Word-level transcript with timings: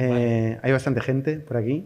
Eh, 0.00 0.58
hay 0.62 0.72
bastante 0.72 1.00
gente 1.00 1.40
por 1.40 1.56
aquí. 1.56 1.84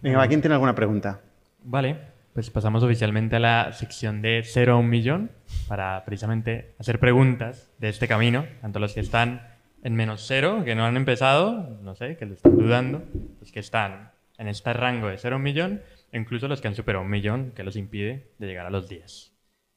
Venga, 0.00 0.18
va, 0.18 0.28
¿quién 0.28 0.40
tiene 0.40 0.54
alguna 0.54 0.76
pregunta? 0.76 1.22
Vale, 1.64 1.96
pues 2.32 2.50
pasamos 2.50 2.84
oficialmente 2.84 3.36
a 3.36 3.40
la 3.40 3.72
sección 3.72 4.22
de 4.22 4.42
0 4.44 4.74
a 4.74 4.76
1 4.76 4.88
millón 4.88 5.30
para 5.66 6.04
precisamente 6.04 6.74
hacer 6.78 7.00
preguntas 7.00 7.72
de 7.78 7.88
este 7.88 8.06
camino, 8.06 8.46
tanto 8.60 8.78
los 8.78 8.94
que 8.94 9.00
están 9.00 9.42
en 9.82 9.96
menos 9.96 10.24
0, 10.28 10.62
que 10.64 10.74
no 10.74 10.84
han 10.84 10.96
empezado, 10.96 11.78
no 11.82 11.96
sé, 11.96 12.16
que 12.16 12.26
lo 12.26 12.34
están 12.34 12.56
dudando, 12.56 13.02
los 13.40 13.50
que 13.50 13.60
están 13.60 14.12
en 14.38 14.48
este 14.48 14.72
rango 14.72 15.08
de 15.08 15.18
0 15.18 15.34
a 15.34 15.38
1 15.38 15.42
millón, 15.42 15.82
e 16.12 16.18
incluso 16.18 16.46
los 16.46 16.60
que 16.60 16.68
han 16.68 16.76
superado 16.76 17.04
un 17.04 17.10
millón, 17.10 17.50
que 17.56 17.64
los 17.64 17.74
impide 17.74 18.28
de 18.38 18.46
llegar 18.46 18.66
a 18.66 18.70
los 18.70 18.88
10. 18.88 19.33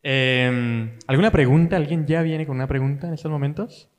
Eh, 0.10 0.90
¿Alguna 1.08 1.32
pregunta? 1.32 1.76
¿Alguien 1.76 2.06
ya 2.08 2.22
viene 2.22 2.46
con 2.48 2.56
una 2.56 2.68
pregunta 2.68 3.08
en 3.08 3.14
estos 3.14 3.30
momentos? 3.30 3.90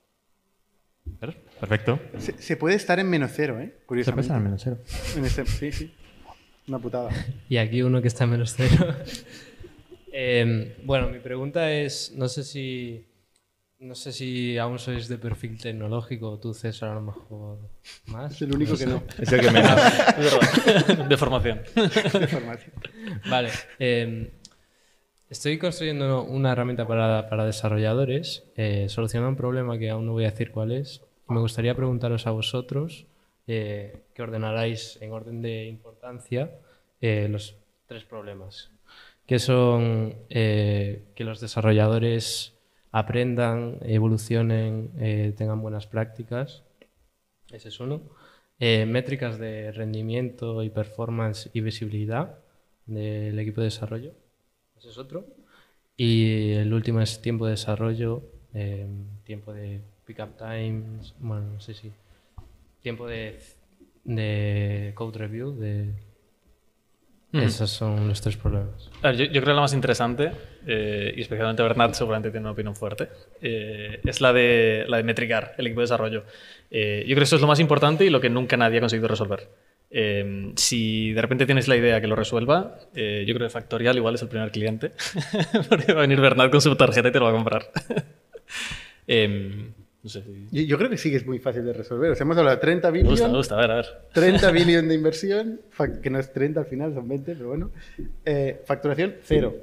Perfecto. 1.61 2.01
Se, 2.17 2.33
se 2.41 2.57
puede 2.57 2.77
estar 2.77 2.99
en 2.99 3.11
menos 3.11 3.31
cero, 3.35 3.61
¿eh? 3.61 3.75
Se 3.81 3.85
Curiosamente. 3.87 4.15
puede 4.15 4.23
estar 4.23 4.37
en 4.39 4.45
menos 4.45 4.63
0. 5.05 5.19
En 5.19 5.25
este- 5.27 5.47
sí, 5.47 5.71
sí. 5.73 5.95
Una 6.67 6.79
putada. 6.79 7.11
Y 7.51 7.59
aquí 7.59 7.83
uno 7.83 8.01
que 8.01 8.09
está 8.09 8.25
en 8.25 8.31
menos 8.31 8.55
cero. 8.57 8.95
Em, 10.11 10.73
bueno, 10.85 11.09
mi 11.11 11.19
pregunta 11.19 11.71
es, 11.71 12.13
no 12.17 12.29
sé 12.29 12.43
si 12.43 13.05
no 13.81 13.95
sé 13.95 14.13
si 14.13 14.59
aún 14.59 14.79
sois 14.81 15.07
de 15.07 15.19
perfil 15.19 15.57
tecnológico, 15.61 16.39
tú 16.41 16.53
César 16.53 16.89
a 16.91 16.95
lo 16.95 17.01
mejor 17.03 17.59
más. 18.07 18.33
Es 18.35 18.43
el 18.43 18.53
único 18.55 18.77
que 18.77 18.87
no. 18.87 19.03
Es 19.19 19.31
el 19.31 19.41
que 19.41 19.51
menos. 19.51 19.71
Es 20.19 20.25
verdad. 20.87 21.07
De 21.07 21.17
formación. 21.17 21.61
de 21.75 22.27
formación. 22.27 22.73
Vale. 23.31 23.51
em, 23.79 24.31
estoy 25.31 25.59
construyendo 25.59 26.23
una 26.25 26.53
herramienta 26.53 26.87
para, 26.87 27.29
para 27.29 27.45
desarrolladores, 27.45 28.45
eh, 28.57 28.89
soluciona 28.89 29.29
un 29.29 29.37
problema 29.37 29.79
que 29.79 29.91
aún 29.91 30.07
no 30.07 30.13
voy 30.13 30.25
a 30.25 30.31
decir 30.31 30.51
cuál 30.51 30.73
es. 30.73 31.03
Me 31.29 31.41
gustaría 31.41 31.75
preguntaros 31.75 32.27
a 32.27 32.31
vosotros 32.31 33.07
eh, 33.47 34.03
que 34.15 34.23
ordenaráis 34.23 34.99
en 35.01 35.13
orden 35.13 35.43
de 35.43 35.67
importancia 35.67 36.51
eh, 37.01 37.29
los 37.29 37.57
tres 37.87 38.05
problemas. 38.05 38.71
Que 39.27 39.39
son 39.39 40.15
eh, 40.31 41.05
que 41.15 41.25
los 41.25 41.41
desarrolladores 41.41 42.55
aprendan, 42.91 43.79
evolucionen, 43.83 44.91
eh, 44.99 45.35
tengan 45.37 45.61
buenas 45.61 45.87
prácticas. 45.87 46.65
Ese 47.51 47.69
es 47.69 47.81
uno. 47.81 48.03
Métricas 48.61 49.39
de 49.39 49.71
rendimiento 49.71 50.65
y 50.65 50.71
performance 50.71 51.49
y 51.53 51.61
visibilidad 51.61 52.41
del 52.87 53.39
equipo 53.39 53.61
de 53.61 53.67
desarrollo. 53.67 54.15
Ese 54.79 54.91
es 54.91 54.99
otro. 54.99 55.27
Y 55.97 56.53
el 56.53 56.73
último 56.73 57.01
es 57.01 57.21
tiempo 57.21 57.47
de 57.47 57.53
desarrollo, 57.53 58.23
eh, 58.55 58.87
tiempo 59.25 59.53
de 59.53 59.81
pick-up 60.05 60.37
times, 60.37 61.15
bueno, 61.19 61.55
no 61.55 61.61
sé 61.61 61.75
si. 61.75 61.93
Tiempo 62.81 63.07
de, 63.07 63.41
de 64.05 64.93
code 64.95 65.19
review, 65.19 65.59
de. 65.59 65.93
Esos 67.33 67.69
son 67.71 68.09
los 68.09 68.23
tres 68.23 68.39
problemas. 68.39 68.91
Ver, 69.03 69.17
yo, 69.17 69.25
yo 69.27 69.33
creo 69.33 69.45
que 69.45 69.53
la 69.53 69.61
más 69.61 69.75
interesante, 69.75 70.33
eh, 70.67 71.13
y 71.15 71.21
especialmente 71.21 71.63
Bernat 71.63 71.93
seguramente 71.93 72.31
tiene 72.31 72.45
una 72.45 72.53
opinión 72.53 72.75
fuerte, 72.75 73.09
eh, 73.43 74.01
es 74.03 74.23
la 74.23 74.33
de, 74.33 74.87
la 74.89 74.97
de 74.97 75.03
metricar 75.03 75.55
el 75.59 75.67
equipo 75.67 75.81
de 75.81 75.85
desarrollo. 75.85 76.25
Eh, 76.71 77.01
yo 77.07 77.15
creo 77.15 77.19
que 77.19 77.25
eso 77.25 77.37
es 77.37 77.43
lo 77.43 77.47
más 77.47 77.61
importante 77.61 78.07
y 78.07 78.11
lo 78.11 78.21
que 78.21 78.31
nunca 78.31 78.57
nadie 78.57 78.79
ha 78.79 78.81
conseguido 78.81 79.09
resolver. 79.09 79.47
Eh, 79.91 80.53
si 80.57 81.13
de 81.13 81.23
repente 81.23 81.47
tienes 81.47 81.67
la 81.67 81.77
idea 81.77 82.01
que 82.01 82.07
lo 82.07 82.17
resuelva, 82.17 82.79
eh, 82.95 83.25
yo 83.27 83.35
creo 83.35 83.49
que 83.49 83.53
Factorial 83.53 83.97
igual 83.97 84.17
es 84.17 84.23
el 84.23 84.29
primer 84.29 84.51
cliente, 84.51 84.93
porque 85.69 85.93
va 85.93 86.01
a 86.01 86.03
venir 86.03 86.21
Bernat 86.21 86.51
con 86.51 86.61
su 86.61 86.75
tarjeta 86.77 87.09
y 87.09 87.13
te 87.13 87.19
lo 87.19 87.27
va 87.27 87.31
a 87.31 87.35
comprar. 87.35 87.71
Em, 89.11 89.73
no 90.03 90.11
sé 90.11 90.23
si... 90.23 90.49
Yo, 90.51 90.63
yo 90.65 90.77
creo 90.77 90.91
que 90.91 90.99
sí 90.99 91.11
que 91.11 91.17
es 91.17 91.27
muy 91.27 91.39
fácil 91.39 91.65
de 91.65 91.73
resolver. 91.73 92.11
O 92.11 92.15
sea, 92.15 92.25
hemos 92.25 92.37
hablado 92.37 92.57
de 92.57 92.61
30 92.61 92.91
Me 92.93 93.03
gusta, 93.05 93.29
me 93.29 93.37
gusta, 93.39 93.55
a 93.55 93.61
ver, 93.63 93.71
a 93.71 93.77
ver. 93.77 93.87
30 94.13 94.51
billion 94.53 94.87
de 94.87 94.95
inversión, 94.95 95.63
que 96.03 96.11
no 96.11 96.19
es 96.19 96.31
30 96.31 96.61
al 96.61 96.67
final, 96.67 96.93
son 96.93 97.09
20, 97.09 97.35
pero 97.35 97.49
bueno. 97.49 97.71
Eh, 98.27 98.61
facturación, 98.67 99.15
cero. 99.23 99.57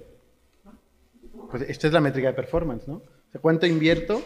Pues 1.51 1.61
esto 1.69 1.85
es 1.85 1.93
la 1.93 2.01
métrica 2.01 2.29
de 2.29 2.33
performance, 2.33 2.87
¿no? 2.87 2.95
O 2.95 3.31
sea, 3.31 3.39
¿cuánto 3.39 3.67
invierto 3.67 4.19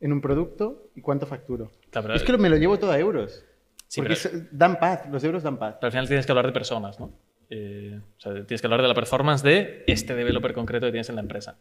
en 0.00 0.12
un 0.12 0.20
producto 0.20 0.90
y 0.94 1.00
cuánto 1.00 1.26
facturo? 1.26 1.72
Claro, 1.90 2.14
es 2.14 2.22
que 2.22 2.38
me 2.38 2.48
lo 2.48 2.56
llevo 2.56 2.78
todo 2.78 2.92
a 2.92 2.98
euros. 3.00 3.44
Sí, 3.92 4.00
porque 4.00 4.14
pero- 4.22 4.36
es- 4.36 4.48
dan 4.58 4.78
paz, 4.78 5.02
los 5.10 5.22
euros 5.22 5.42
dan 5.42 5.58
paz. 5.58 5.74
Pero 5.78 5.88
al 5.88 5.92
final 5.92 6.06
tienes 6.08 6.24
que 6.24 6.32
hablar 6.32 6.46
de 6.46 6.52
personas, 6.52 6.98
¿no? 6.98 7.12
Eh, 7.50 7.98
o 8.16 8.20
sea, 8.20 8.32
tienes 8.46 8.60
que 8.62 8.66
hablar 8.66 8.80
de 8.80 8.88
la 8.88 8.94
performance 8.94 9.42
de 9.42 9.84
este 9.86 10.14
developer 10.14 10.54
concreto 10.54 10.86
que 10.86 10.92
tienes 10.92 11.10
en 11.10 11.16
la 11.16 11.20
empresa. 11.20 11.58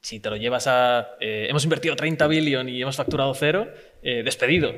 Si 0.00 0.18
te 0.18 0.28
lo 0.30 0.36
llevas 0.36 0.66
a... 0.66 1.10
eh, 1.20 1.46
hemos 1.48 1.62
invertido 1.62 1.94
30 1.94 2.26
billion 2.26 2.68
y 2.68 2.82
hemos 2.82 2.96
facturado 2.96 3.32
cero, 3.34 3.68
eh, 4.02 4.22
despedido. 4.24 4.72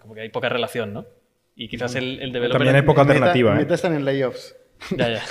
Como 0.00 0.14
que 0.14 0.22
hay 0.22 0.30
poca 0.30 0.48
relación, 0.48 0.92
¿no? 0.92 1.06
Y 1.54 1.68
quizás 1.68 1.94
el, 1.94 2.18
el 2.20 2.32
developer... 2.32 2.58
También 2.58 2.74
hay 2.74 2.82
poca 2.82 3.02
En 3.02 3.06
Meta- 3.06 3.18
alternativa, 3.18 3.50
en 3.52 3.56
¿eh? 3.56 3.60
Meta 3.60 3.74
están 3.74 3.94
en 3.94 4.04
layoffs. 4.04 4.56
Ya, 4.96 5.08
ya. 5.10 5.22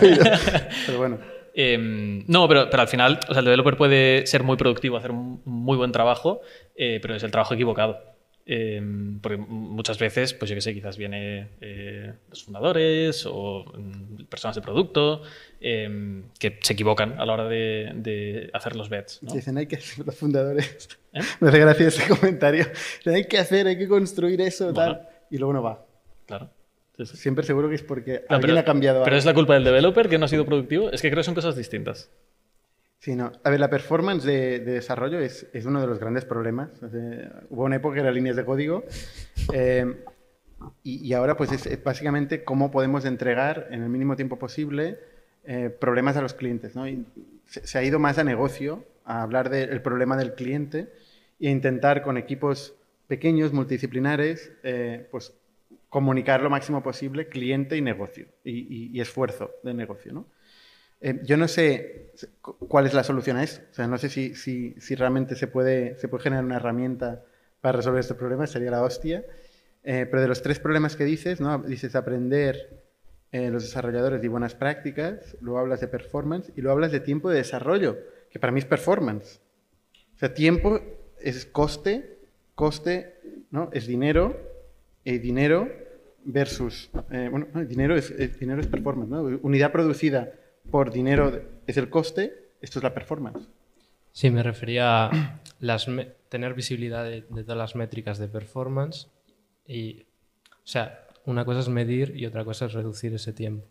Pero 0.86 0.98
bueno. 0.98 1.18
Em, 1.54 2.24
no, 2.28 2.48
pero, 2.48 2.70
pero 2.70 2.80
al 2.82 2.88
final, 2.88 3.18
o 3.28 3.32
sea, 3.34 3.40
el 3.40 3.44
developer 3.44 3.76
puede 3.76 4.26
ser 4.26 4.42
muy 4.42 4.56
productivo, 4.56 4.96
hacer 4.96 5.10
un 5.10 5.42
muy 5.44 5.76
buen 5.76 5.92
trabajo, 5.92 6.40
eh, 6.76 6.98
pero 7.02 7.14
es 7.14 7.22
el 7.24 7.30
trabajo 7.30 7.52
equivocado. 7.52 8.11
Em, 8.44 9.20
porque 9.20 9.36
muchas 9.36 9.98
veces, 10.00 10.34
pues 10.34 10.48
yo 10.48 10.56
qué 10.56 10.60
sé, 10.60 10.74
quizás 10.74 10.96
viene 10.96 11.50
eh, 11.60 12.12
los 12.28 12.42
fundadores 12.44 13.24
o 13.26 13.64
mm, 13.76 14.24
personas 14.24 14.56
de 14.56 14.62
producto 14.62 15.22
em, 15.60 16.24
que 16.40 16.58
se 16.60 16.72
equivocan 16.72 17.20
a 17.20 17.24
la 17.24 17.34
hora 17.34 17.48
de, 17.48 17.92
de 17.94 18.50
hacer 18.52 18.74
los 18.74 18.88
bets. 18.88 19.20
¿no? 19.22 19.32
Dicen, 19.32 19.56
hay 19.58 19.66
que 19.66 19.76
hacer 19.76 20.04
los 20.04 20.16
fundadores. 20.16 20.88
¿Eh? 21.12 21.20
Me 21.40 21.48
hace 21.50 21.58
gracia 21.60 21.86
ese 21.88 22.08
comentario. 22.08 22.66
Hay 23.06 23.26
que 23.26 23.38
hacer, 23.38 23.66
hay 23.68 23.78
que 23.78 23.86
construir 23.86 24.40
eso, 24.40 24.72
Bueno. 24.72 24.96
tal. 24.96 25.08
Y 25.30 25.38
luego 25.38 25.52
no 25.52 25.62
va. 25.62 25.86
Claro. 26.26 26.50
Sí, 26.96 27.06
sí. 27.06 27.16
Siempre 27.16 27.44
seguro 27.44 27.68
que 27.68 27.76
es 27.76 27.82
porque 27.82 28.24
No, 28.28 28.36
alguien 28.36 28.40
pero, 28.50 28.58
ha 28.58 28.64
cambiado 28.64 28.98
pero 29.04 29.14
algo. 29.14 29.18
es 29.18 29.24
la 29.24 29.34
culpa 29.34 29.54
del 29.54 29.64
developer 29.64 30.08
que 30.08 30.18
no 30.18 30.24
ha 30.24 30.28
sido 30.28 30.44
productivo. 30.44 30.90
Es 30.90 31.00
que 31.00 31.08
creo 31.10 31.20
que 31.20 31.24
son 31.24 31.34
cosas 31.34 31.56
distintas. 31.56 32.10
Sí, 33.02 33.16
no. 33.16 33.32
A 33.42 33.50
ver, 33.50 33.58
la 33.58 33.68
performance 33.68 34.22
de, 34.24 34.60
de 34.60 34.72
desarrollo 34.74 35.18
es, 35.18 35.48
es 35.52 35.66
uno 35.66 35.80
de 35.80 35.88
los 35.88 35.98
grandes 35.98 36.24
problemas. 36.24 36.70
O 36.84 36.88
sea, 36.88 37.42
hubo 37.50 37.64
una 37.64 37.74
época 37.74 37.94
que 37.96 38.00
era 38.00 38.12
líneas 38.12 38.36
de 38.36 38.44
código 38.44 38.84
eh, 39.52 40.04
y, 40.84 41.04
y 41.04 41.12
ahora 41.12 41.36
pues 41.36 41.50
es, 41.50 41.66
es 41.66 41.82
básicamente 41.82 42.44
cómo 42.44 42.70
podemos 42.70 43.04
entregar 43.04 43.66
en 43.72 43.82
el 43.82 43.88
mínimo 43.88 44.14
tiempo 44.14 44.38
posible 44.38 45.00
eh, 45.42 45.68
problemas 45.68 46.16
a 46.16 46.22
los 46.22 46.32
clientes. 46.32 46.76
¿no? 46.76 46.86
Y 46.86 47.04
se, 47.46 47.66
se 47.66 47.76
ha 47.76 47.82
ido 47.82 47.98
más 47.98 48.18
a 48.18 48.24
negocio, 48.24 48.84
a 49.04 49.22
hablar 49.22 49.50
del 49.50 49.82
problema 49.82 50.16
del 50.16 50.34
cliente 50.34 50.92
e 51.40 51.50
intentar 51.50 52.02
con 52.02 52.16
equipos 52.16 52.76
pequeños, 53.08 53.52
multidisciplinares, 53.52 54.52
eh, 54.62 55.08
pues 55.10 55.32
comunicar 55.88 56.40
lo 56.40 56.50
máximo 56.50 56.84
posible 56.84 57.26
cliente 57.26 57.76
y 57.76 57.80
negocio 57.80 58.26
y- 58.44 58.96
y 58.96 59.00
esfuerzo 59.00 59.50
de 59.64 59.74
negocio. 59.74 60.12
¿no? 60.12 60.26
Eh, 61.02 61.20
yo 61.24 61.36
no 61.36 61.48
sé 61.48 62.12
cu- 62.40 62.56
cuál 62.68 62.86
es 62.86 62.94
la 62.94 63.02
solución 63.04 63.36
a 63.36 63.42
eso. 63.42 63.60
O 63.70 63.74
sea, 63.74 63.86
no 63.88 63.98
sé 63.98 64.08
si, 64.08 64.34
si, 64.34 64.74
si 64.80 64.94
realmente 64.94 65.34
se 65.34 65.46
puede, 65.48 65.98
se 65.98 66.08
puede 66.08 66.22
generar 66.24 66.44
una 66.44 66.56
herramienta 66.56 67.24
para 67.60 67.76
resolver 67.76 68.00
este 68.00 68.14
problema, 68.14 68.46
sería 68.46 68.70
la 68.70 68.82
hostia. 68.82 69.24
Eh, 69.84 70.06
pero 70.08 70.22
de 70.22 70.28
los 70.28 70.42
tres 70.42 70.60
problemas 70.60 70.94
que 70.96 71.04
dices, 71.04 71.40
¿no? 71.40 71.58
dices 71.58 71.96
aprender 71.96 72.82
eh, 73.32 73.50
los 73.50 73.64
desarrolladores 73.64 74.22
y 74.22 74.28
buenas 74.28 74.54
prácticas, 74.54 75.36
luego 75.40 75.58
hablas 75.58 75.80
de 75.80 75.88
performance 75.88 76.52
y 76.56 76.60
luego 76.60 76.74
hablas 76.74 76.92
de 76.92 77.00
tiempo 77.00 77.30
de 77.30 77.38
desarrollo, 77.38 77.98
que 78.30 78.38
para 78.38 78.52
mí 78.52 78.60
es 78.60 78.64
performance. 78.66 79.40
O 80.14 80.18
sea, 80.18 80.34
tiempo 80.34 80.80
es 81.20 81.46
coste, 81.46 82.18
coste 82.54 83.16
¿no? 83.50 83.70
es 83.72 83.86
dinero, 83.88 84.36
y 85.04 85.18
dinero 85.18 85.68
versus, 86.24 86.90
eh, 87.10 87.26
bueno, 87.28 87.48
no, 87.52 87.64
dinero 87.64 87.96
es, 87.96 88.10
es- 88.12 88.38
dinero 88.38 88.60
es 88.60 88.68
performance, 88.68 89.10
¿no? 89.10 89.22
Unidad 89.42 89.72
producida 89.72 90.32
por 90.70 90.90
dinero 90.92 91.40
es 91.66 91.76
el 91.76 91.88
coste, 91.90 92.50
esto 92.60 92.78
es 92.78 92.82
la 92.82 92.94
performance. 92.94 93.48
Sí, 94.12 94.30
me 94.30 94.42
refería 94.42 95.06
a 95.06 95.40
las 95.60 95.86
tener 96.28 96.54
visibilidad 96.54 97.04
de, 97.04 97.24
de 97.28 97.42
todas 97.42 97.58
las 97.58 97.74
métricas 97.76 98.18
de 98.18 98.28
performance 98.28 99.08
y, 99.66 100.02
o 100.50 100.64
sea, 100.66 101.06
una 101.24 101.44
cosa 101.44 101.60
es 101.60 101.68
medir 101.68 102.14
y 102.16 102.26
otra 102.26 102.44
cosa 102.44 102.66
es 102.66 102.72
reducir 102.72 103.14
ese 103.14 103.32
tiempo. 103.32 103.66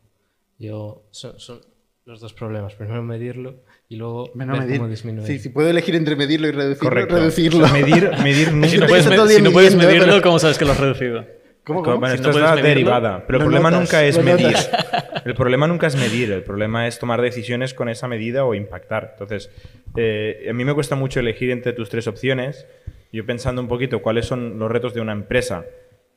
Yo, 0.58 1.04
son, 1.12 1.40
son 1.40 1.62
los 2.06 2.20
dos 2.22 2.34
problemas. 2.34 2.76
Primero 2.76 3.02
medirlo 3.04 3.64
y 3.90 3.96
luego 3.96 4.32
Menos 4.36 4.58
ver 4.60 4.68
medir. 4.68 4.80
cómo 4.80 4.90
disminuir. 4.90 5.28
Sí, 5.28 5.40
si 5.40 5.50
puedo 5.50 5.70
elegir 5.70 5.96
entre 5.96 6.16
medirlo 6.16 6.48
y 6.48 6.52
reducirlo, 6.52 6.90
Correcto. 6.90 7.16
reducirlo. 7.16 7.66
O 7.66 7.68
sea, 7.68 7.74
medir, 7.82 8.10
medir 8.24 8.48
Si 8.48 8.52
nunca. 8.54 8.68
no 8.68 8.70
que 8.72 8.88
puedes, 8.88 8.98
está 9.06 9.10
me- 9.10 9.16
todo 9.18 9.28
si 9.28 9.42
no 9.42 9.52
puedes 9.52 9.74
midiendo, 9.74 9.88
medirlo, 9.88 10.14
pero- 10.14 10.22
¿cómo 10.24 10.40
sabes 10.40 10.58
que 10.58 10.66
lo 10.66 10.72
has 10.72 10.80
reducido? 10.80 11.26
¿Cómo, 11.64 11.84
cómo? 11.84 11.98
Bueno, 12.00 12.16
Si 12.16 12.22
esto 12.22 12.30
no 12.32 12.38
es 12.38 12.42
la 12.44 12.50
medirlo, 12.56 12.68
derivada. 12.70 13.24
Pero 13.28 13.38
el 13.40 13.44
problema 13.46 13.70
notas, 13.72 13.86
nunca 13.88 14.04
es 14.06 14.24
medir. 14.24 14.56
El 15.26 15.36
problema 15.36 15.68
nunca 15.68 15.88
es 15.88 15.96
medir. 15.96 16.32
El 16.32 16.44
problema 16.44 16.88
es 16.88 17.00
tomar 17.00 17.22
decisiones 17.22 17.74
con 17.74 17.90
esa 17.90 18.08
medida 18.08 18.46
o 18.46 18.54
impactar. 18.56 19.10
Entonces, 19.14 19.50
eh, 19.96 20.48
a 20.50 20.54
mí 20.54 20.66
me 20.66 20.74
cuesta 20.74 20.96
mucho 20.96 21.20
elegir 21.20 21.52
entre 21.52 21.74
tus 21.74 21.90
tres 21.90 22.08
opciones. 22.08 22.68
Yo 23.12 23.26
pensando 23.26 23.62
un 23.62 23.68
poquito 23.68 24.02
cuáles 24.02 24.26
son 24.26 24.58
los 24.58 24.72
retos 24.72 24.94
de 24.94 25.02
una 25.02 25.12
empresa 25.12 25.66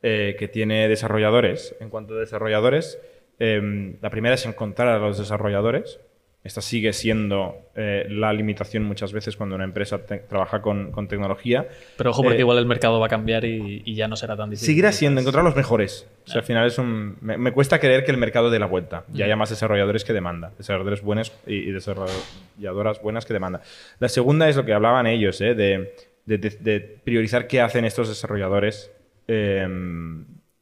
eh, 0.02 0.36
que 0.38 0.48
tiene 0.48 0.88
desarrolladores. 0.88 1.74
En 1.80 1.90
cuanto 1.90 2.14
a 2.14 2.20
desarrolladores, 2.20 2.98
eh, 3.38 3.96
la 4.00 4.10
primera 4.10 4.34
es 4.34 4.46
encontrar 4.46 4.88
a 4.88 4.98
los 4.98 5.18
desarrolladores. 5.18 6.00
Esta 6.44 6.60
sigue 6.60 6.92
siendo 6.92 7.56
eh, 7.74 8.06
la 8.10 8.30
limitación 8.34 8.82
muchas 8.84 9.14
veces 9.14 9.34
cuando 9.34 9.54
una 9.56 9.64
empresa 9.64 10.04
trabaja 10.04 10.60
con, 10.60 10.92
con 10.92 11.08
tecnología. 11.08 11.66
Pero 11.96 12.10
ojo, 12.10 12.22
porque 12.22 12.36
Eh, 12.36 12.40
igual 12.40 12.58
el 12.58 12.66
mercado 12.66 13.00
va 13.00 13.06
a 13.06 13.08
cambiar 13.08 13.46
y, 13.46 13.80
y 13.82 13.94
ya 13.94 14.08
no 14.08 14.14
será 14.16 14.36
tan 14.36 14.50
difícil. 14.50 14.66
Seguirá 14.66 14.92
siendo 14.92 15.22
encontrar 15.22 15.42
los 15.42 15.56
mejores. 15.56 16.06
O 16.26 16.30
sea, 16.30 16.40
al 16.40 16.44
final 16.46 16.66
es 16.66 16.76
un. 16.76 17.16
Me, 17.22 17.38
me 17.38 17.50
cuesta 17.52 17.80
creer 17.80 18.04
que 18.04 18.10
el 18.10 18.18
mercado 18.18 18.50
dé 18.50 18.58
la 18.58 18.66
vuelta 18.66 19.04
y 19.14 19.22
haya 19.22 19.36
más 19.36 19.48
desarrolladores 19.48 20.04
que 20.04 20.12
demanda. 20.12 20.52
Desarrolladores 20.58 21.00
buenos 21.00 21.32
y, 21.46 21.54
y 21.54 21.72
desarrolladoras 21.72 23.00
buenas 23.02 23.24
que 23.24 23.32
demanda. 23.32 23.62
La 23.98 24.10
segunda 24.10 24.46
es 24.48 24.56
lo 24.56 24.66
que 24.66 24.74
hablaban 24.74 25.06
ellos, 25.06 25.40
¿eh? 25.40 25.54
de, 25.54 25.94
de- 26.26 26.38
de- 26.38 26.50
de 26.60 26.80
priorizar 26.80 27.46
qué 27.46 27.62
hacen 27.62 27.86
estos 27.86 28.08
desarrolladores 28.08 28.90
eh, 29.28 29.66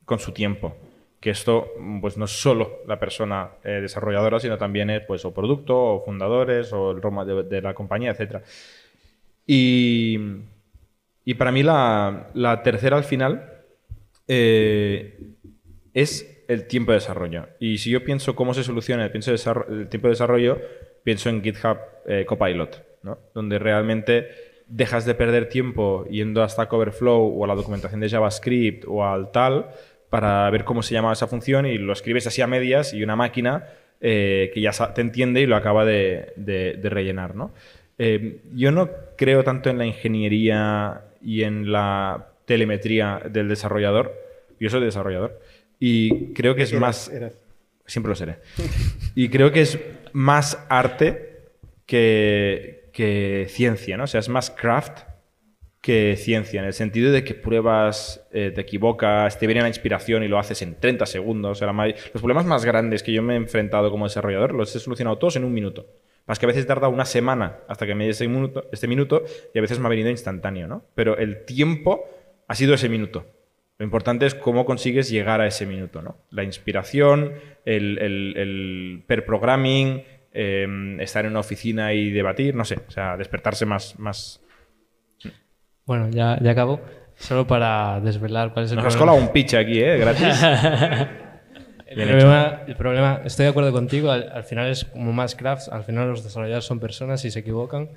con 0.05 0.19
su 0.21 0.31
tiempo. 0.33 0.77
Que 1.23 1.31
esto, 1.31 1.73
pues 2.01 2.19
no 2.19 2.25
es 2.25 2.33
solo 2.33 2.81
la 2.89 2.99
persona 2.99 3.53
eh, 3.63 3.81
desarrolladora, 3.81 4.41
sino 4.41 4.59
también 4.59 4.91
es 4.91 5.03
pues, 5.07 5.25
o 5.25 5.33
producto, 5.33 5.79
o 5.79 6.05
fundadores, 6.05 6.73
o 6.73 6.91
el 6.91 7.01
roma 7.01 7.25
de, 7.25 7.63
la 7.63 7.75
compañía, 7.75 8.11
etcétera. 8.11 8.43
Y, 9.47 10.19
y 11.25 11.35
para 11.35 11.53
mí 11.53 11.63
la, 11.63 12.31
la 12.35 12.63
tercera 12.65 12.97
al 12.97 13.05
final 13.05 13.63
eh, 14.27 15.17
es 15.95 16.45
el 16.49 16.67
tiempo 16.67 16.93
de 16.93 16.99
desarrollo. 16.99 17.49
Y 17.61 17.79
si 17.79 17.91
yo 17.91 18.05
pienso 18.05 18.35
cómo 18.35 18.53
se 18.53 18.65
soluciona 18.65 19.07
el, 19.07 19.13
el 19.15 19.89
tiempo 19.89 20.09
de 20.09 20.13
desarrollo, 20.13 20.61
pienso 21.05 21.29
en 21.29 21.43
GitHub 21.43 21.79
eh, 22.07 22.25
Copilot, 22.27 22.85
¿no? 23.03 23.19
donde 23.35 23.59
realmente 23.59 24.29
dejas 24.67 25.05
de 25.05 25.15
perder 25.15 25.49
tiempo 25.49 26.05
yendo 26.07 26.43
a 26.43 26.49
Stack 26.49 26.73
Overflow 26.73 27.39
o 27.39 27.45
a 27.45 27.49
la 27.49 27.55
documentación 27.55 28.01
de 28.01 28.09
JavaScript 28.09 28.85
o 28.87 29.05
al 29.05 29.31
tal 29.31 29.71
para 30.13 30.49
ver 30.51 30.65
cómo 30.65 30.83
se 30.83 30.93
llama 30.93 31.11
esa 31.11 31.27
función 31.27 31.65
y 31.65 31.79
lo 31.79 31.91
escribes 31.95 32.27
así 32.27 32.43
a 32.43 32.47
medias 32.47 32.93
y 32.93 33.03
una 33.03 33.17
máquina 33.17 33.65
eh, 34.03 34.51
que 34.53 34.61
ya 34.61 34.71
te 34.93 35.01
entiende 35.01 35.41
y 35.41 35.47
lo 35.47 35.57
acaba 35.57 35.87
de, 35.87 36.35
de- 36.37 36.75
de 36.75 36.91
rellenar. 36.91 37.35
¿no? 37.35 37.55
Eh, 37.97 38.41
yo 38.53 38.73
no 38.73 38.91
creo 39.17 39.43
tanto 39.43 39.71
en 39.71 39.79
la 39.79 39.87
ingeniería 39.87 41.01
y 41.23 41.45
en 41.45 41.73
la 41.73 42.27
telemetría 42.45 43.23
del 43.31 43.49
desarrollador. 43.49 44.13
Yo 44.61 44.69
soy 44.69 44.85
desarrollador 44.85 45.41
y 45.81 46.35
creo 46.35 46.55
que 46.55 46.65
es 46.65 46.75
más... 46.75 47.11
Siempre 47.87 48.11
lo 48.11 48.15
seré. 48.15 48.37
Y 49.15 49.31
creo 49.31 49.51
que 49.51 49.63
es 49.63 49.79
más 50.13 50.63
arte 50.69 51.41
que, 51.87 52.91
que 52.93 53.47
ciencia, 53.49 53.97
¿no? 53.97 54.05
O 54.05 54.07
sea, 54.07 54.21
es 54.21 54.29
más 54.29 54.51
craft 54.51 55.01
que 55.83 56.17
ciencia, 56.17 56.61
en 56.61 56.67
el 56.67 56.73
sentido 56.73 57.13
de 57.13 57.25
que 57.25 57.35
pruebas, 57.35 58.27
eh, 58.33 58.53
te 58.55 58.61
equivocas, 58.61 59.39
te 59.39 59.47
viene 59.47 59.61
la 59.61 59.69
inspiración 59.69 60.23
y 60.23 60.29
lo 60.29 60.39
haces 60.39 60.63
en 60.63 60.79
30 60.79 61.05
segundos. 61.07 61.61
Los 61.61 62.23
problemas 62.23 62.47
más 62.47 62.65
grandes 62.65 63.03
que 63.03 63.13
yo 63.13 63.21
me 63.21 63.35
he 63.35 63.37
enfrentado 63.37 63.91
como 63.91 64.07
desarrollador 64.07 64.55
los 64.55 64.75
he 64.75 64.79
solucionado 64.79 65.19
todos 65.19 65.37
en 65.37 65.45
un 65.45 65.53
minuto. 65.53 65.87
Más 66.27 66.39
que 66.39 66.47
a 66.47 66.49
veces 66.49 66.67
tarda 66.69 66.87
una 66.87 67.05
semana 67.05 67.59
hasta 67.69 67.85
que 67.85 67.97
me 67.97 68.09
minuto, 68.29 68.69
este 68.71 68.87
minuto 68.87 69.25
y 69.53 69.59
a 69.59 69.61
veces 69.61 69.81
me 69.81 69.87
ha 69.87 69.91
venido 69.91 70.09
instantáneo, 70.09 70.69
¿no? 70.69 70.85
Pero 70.95 71.19
el 71.19 71.45
tiempo 71.45 72.05
ha 72.47 72.55
sido 72.55 72.75
ese 72.75 72.89
minuto. 72.89 73.27
Lo 73.79 73.85
importante 73.85 74.27
es 74.27 74.37
cómo 74.37 74.65
consigues 74.65 75.11
llegar 75.11 75.41
a 75.41 75.49
ese 75.49 75.67
minuto, 75.67 76.01
¿no? 76.01 76.17
La 76.31 76.45
inspiración, 76.45 77.33
el, 77.65 77.99
el, 77.99 78.35
el 78.37 79.03
per 79.05 79.27
programming, 79.27 80.05
eh, 80.33 80.97
estar 81.01 81.25
en 81.25 81.33
una 81.33 81.41
oficina 81.41 81.93
y 81.93 82.11
debatir, 82.11 82.55
no 82.55 82.65
sé, 82.65 82.79
o 82.87 82.91
sea, 82.91 83.17
despertarse 83.17 83.67
más, 83.67 83.99
más... 83.99 84.41
Bueno, 85.87 86.09
ya, 86.11 86.39
ya 86.41 86.51
acabo. 86.53 86.81
Solo 87.17 87.47
para 87.47 88.01
desvelar 88.01 88.53
cuál 88.53 88.65
es 88.65 88.71
el 88.73 88.77
Nos 88.79 88.87
has 88.87 88.95
problema. 88.97 89.13
colado 89.13 89.27
un 89.29 89.33
pitch 89.33 89.55
aquí, 89.55 89.81
¿eh? 89.81 89.99
Gratis. 89.99 90.43
El 91.95 92.09
problema, 92.09 92.63
el 92.67 92.75
problema, 92.77 93.21
estoy 93.23 93.45
de 93.45 93.51
acuerdo 93.51 93.71
contigo, 93.71 94.11
al, 94.11 94.31
al 94.33 94.45
final 94.45 94.71
es 94.71 94.87
como 94.87 95.13
más 95.13 95.35
crafts, 95.37 95.69
al 95.69 95.85
final 95.85 96.09
los 96.09 96.25
desarrolladores 96.25 96.65
son 96.65 96.81
personas 96.81 97.23
y 97.27 97.31
se 97.31 97.41
equivocan 97.41 97.91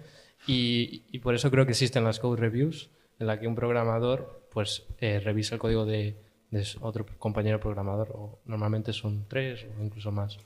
y, 0.46 1.04
y 1.14 1.20
por 1.20 1.34
eso 1.34 1.50
creo 1.50 1.66
que 1.66 1.72
existen 1.72 2.04
las 2.04 2.20
code 2.20 2.42
reviews 2.42 2.90
en 3.20 3.28
la 3.28 3.40
que 3.40 3.48
un 3.48 3.56
programador 3.56 4.50
pues 4.52 4.86
eh, 5.00 5.22
revisa 5.24 5.56
el 5.56 5.62
código 5.62 5.86
de, 5.86 6.18
de 6.52 6.68
otro 6.82 7.06
compañero 7.18 7.62
programador 7.62 8.10
o 8.14 8.42
normalmente 8.44 8.92
son 8.92 9.30
tres 9.30 9.66
o 9.80 9.82
incluso 9.82 10.12
más. 10.12 10.40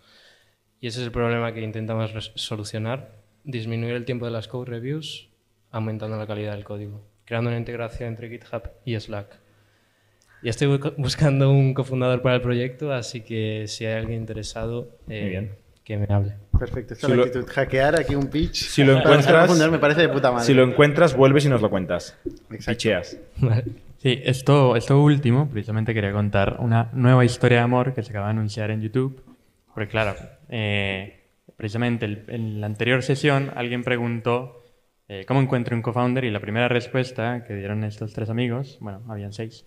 Y 0.80 0.86
ese 0.86 1.00
es 1.00 1.06
el 1.08 1.12
problema 1.12 1.52
que 1.52 1.62
intentamos 1.62 2.32
solucionar, 2.36 3.16
disminuir 3.44 3.96
el 3.96 4.06
tiempo 4.06 4.26
de 4.26 4.32
las 4.32 4.48
code 4.48 4.70
reviews 4.70 5.30
aumentando 5.72 6.18
la 6.18 6.28
calidad 6.28 6.52
del 6.52 6.66
código, 6.66 7.02
creando 7.30 7.50
una 7.52 7.58
integración 7.60 8.10
entre 8.10 8.28
GitHub 8.28 8.64
y 8.86 9.00
Slack. 9.00 9.40
Y 10.42 10.50
estoy 10.50 10.68
bu- 10.68 10.94
buscando 10.98 11.52
un 11.52 11.74
cofundador 11.76 12.22
para 12.24 12.36
el 12.36 12.42
proyecto, 12.42 12.92
así 12.92 13.22
que 13.22 13.66
si 13.68 13.86
hay 13.86 13.94
alguien 14.00 14.20
interesado, 14.22 14.98
eh, 15.08 15.22
Muy 15.22 15.30
bien. 15.30 15.52
que 15.84 15.98
me 15.98 16.08
hable. 16.10 16.34
Perfecto, 16.58 16.96
esta 16.96 17.06
Si 17.08 17.12
es 17.14 17.18
la 17.18 17.24
lo- 17.24 17.28
actitud. 17.30 17.48
Hackear 17.48 18.00
aquí 18.00 18.16
un 18.16 18.28
pitch. 18.30 18.56
Si 18.56 18.84
lo 18.84 18.98
encuentras- 18.98 19.70
me 19.70 19.78
parece 19.78 20.02
de 20.02 20.10
puta 20.10 20.32
madre. 20.32 20.46
si 20.46 20.54
lo 20.56 20.64
encuentras, 20.64 21.16
vuelves 21.16 21.46
y 21.46 21.50
nos 21.50 21.62
lo 21.62 21.70
cuentas. 21.70 22.18
Exacto. 22.26 22.66
Picheas. 22.72 23.18
Vale. 23.38 23.64
Sí, 24.00 24.22
esto, 24.24 24.76
esto 24.76 25.00
último, 25.02 25.50
precisamente 25.50 25.94
quería 25.94 26.12
contar 26.14 26.56
una 26.60 26.90
nueva 26.94 27.26
historia 27.26 27.60
de 27.60 27.64
amor 27.66 27.94
que 27.94 28.02
se 28.02 28.10
acaba 28.10 28.26
de 28.28 28.32
anunciar 28.32 28.72
en 28.72 28.82
YouTube. 28.82 29.22
Porque 29.76 29.88
claro, 29.90 30.16
eh, 30.50 31.20
precisamente 31.58 32.06
el- 32.06 32.24
en 32.30 32.60
la 32.62 32.66
anterior 32.68 33.04
sesión 33.04 33.52
alguien 33.56 33.84
preguntó 33.84 34.59
eh, 35.10 35.26
cómo 35.28 35.42
encuentro 35.42 35.76
un 35.76 35.82
co-founder 35.82 36.24
y 36.24 36.32
la 36.32 36.40
primera 36.40 36.68
respuesta 36.70 37.44
que 37.44 37.56
dieron 37.56 37.84
estos 37.84 38.14
tres 38.14 38.30
amigos, 38.30 38.78
bueno, 38.80 39.02
habían 39.10 39.34
seis, 39.34 39.66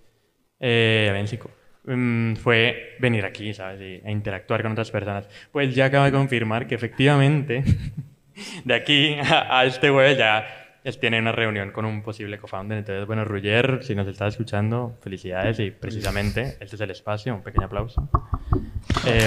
eh, 0.61 1.09
habían 1.11 1.27
cinco, 1.29 1.51
mm, 1.85 2.37
fue 2.37 2.97
venir 3.01 3.25
aquí, 3.25 3.53
¿sabes? 3.53 3.81
Y- 3.81 4.01
e 4.07 4.11
interactuar 4.11 4.63
con 4.63 4.73
otras 4.73 4.91
personas. 4.91 5.29
Pues 5.51 5.75
ya 5.75 5.87
acaba 5.87 6.07
de 6.07 6.13
confirmar 6.13 6.67
que 6.67 6.75
efectivamente 6.77 7.65
de 8.65 8.75
aquí 8.75 9.15
a, 9.21 9.59
a 9.59 9.65
este 9.67 9.91
jueves 9.91 10.17
ya 10.17 10.47
es- 10.85 10.99
tiene 11.01 11.19
una 11.19 11.33
reunión 11.33 11.73
con 11.73 11.85
un 11.85 12.03
posible 12.03 12.39
co-founder. 12.39 12.79
Entonces, 12.79 13.07
bueno, 13.07 13.25
Ruyer, 13.25 13.81
si 13.83 13.95
nos 13.97 14.07
estás 14.07 14.35
escuchando, 14.35 14.97
felicidades 15.03 15.59
y 15.59 15.71
precisamente 15.73 16.57
este 16.61 16.77
es 16.77 16.81
el 16.81 16.91
espacio, 16.93 17.35
un 17.35 17.43
pequeño 17.43 17.67
aplauso. 17.67 18.09
Eh, 19.07 19.27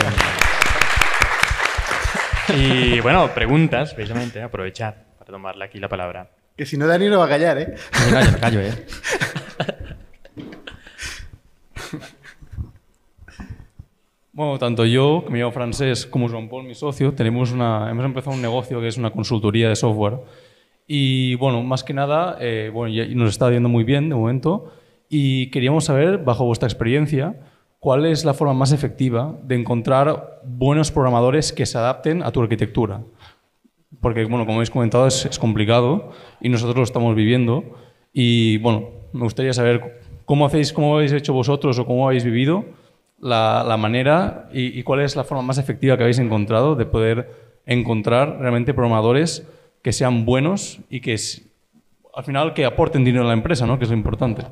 y 2.55 2.99
bueno, 3.01 3.33
preguntas, 3.33 3.93
precisamente, 3.93 4.41
aprovechar 4.41 5.14
para 5.25 5.37
tomarle 5.37 5.65
aquí 5.65 5.79
la 5.79 5.89
palabra. 5.89 6.29
Que 6.55 6.65
si 6.65 6.77
no, 6.77 6.87
Dani 6.87 7.07
lo 7.09 7.19
va 7.19 7.25
a 7.25 7.29
callar, 7.29 7.57
¿eh? 7.57 7.75
Me 8.05 8.11
callo, 8.11 8.31
me 8.31 8.39
callo, 8.39 8.59
¿eh? 8.61 8.85
Bueno, 14.31 14.59
tanto 14.59 14.85
yo, 14.85 15.23
que 15.25 15.31
me 15.31 15.39
llamo 15.39 15.51
Francés, 15.53 16.05
como 16.05 16.27
Joan 16.27 16.49
Paul, 16.49 16.65
mi 16.65 16.75
socio, 16.75 17.13
tenemos 17.13 17.53
una, 17.53 17.89
hemos 17.89 18.03
empezado 18.03 18.35
un 18.35 18.41
negocio 18.41 18.81
que 18.81 18.87
es 18.89 18.97
una 18.97 19.11
consultoría 19.11 19.69
de 19.69 19.77
software. 19.77 20.17
Y 20.85 21.35
bueno, 21.35 21.63
más 21.63 21.85
que 21.85 21.93
nada, 21.93 22.35
eh, 22.41 22.69
bueno, 22.73 22.93
ya- 22.93 23.05
nos 23.15 23.29
está 23.29 23.49
yendo 23.49 23.69
muy 23.69 23.85
bien 23.85 24.09
de 24.09 24.15
momento 24.15 24.73
y 25.09 25.49
queríamos 25.51 25.85
saber, 25.85 26.17
bajo 26.17 26.43
vuestra 26.45 26.67
experiencia, 26.67 27.39
cuál 27.79 28.05
es 28.05 28.25
la 28.25 28.33
forma 28.33 28.53
más 28.53 28.73
efectiva 28.73 29.37
de 29.43 29.55
encontrar 29.55 30.41
buenos 30.43 30.91
programadores 30.91 31.53
que 31.53 31.65
se 31.65 31.77
adapten 31.77 32.21
a 32.21 32.31
tu 32.33 32.41
arquitectura. 32.41 33.03
Porque, 34.01 34.25
bueno, 34.25 34.45
como 34.45 34.57
habéis 34.57 34.69
comentado, 34.69 35.07
es, 35.07 35.25
es 35.25 35.39
complicado 35.39 36.11
y 36.41 36.49
nosotros 36.49 36.77
lo 36.77 36.83
estamos 36.83 37.15
viviendo. 37.15 37.63
Y, 38.13 38.57
bueno, 38.57 38.89
me 39.13 39.21
gustaría 39.21 39.53
saber 39.53 40.01
cómo 40.25 40.45
hacéis, 40.45 40.73
cómo 40.73 40.95
habéis 40.95 41.11
hecho 41.11 41.33
vosotros 41.33 41.77
o 41.79 41.85
cómo 41.85 42.07
habéis 42.07 42.23
vivido 42.23 42.65
la, 43.19 43.63
la 43.67 43.77
manera 43.77 44.49
y, 44.53 44.77
y 44.77 44.83
cuál 44.83 45.01
es 45.01 45.15
la 45.15 45.23
forma 45.23 45.43
más 45.43 45.57
efectiva 45.57 45.97
que 45.97 46.03
habéis 46.03 46.19
encontrado 46.19 46.75
de 46.75 46.85
poder 46.85 47.29
encontrar 47.65 48.37
realmente 48.39 48.73
programadores 48.73 49.47
que 49.81 49.93
sean 49.93 50.25
buenos 50.25 50.79
y 50.89 51.01
que, 51.01 51.15
al 52.15 52.23
final, 52.23 52.53
que 52.53 52.65
aporten 52.65 53.03
dinero 53.03 53.23
a 53.23 53.27
la 53.27 53.33
empresa, 53.33 53.65
¿no? 53.65 53.77
Que 53.77 53.85
es 53.85 53.89
lo 53.91 53.97
importante. 53.97 54.43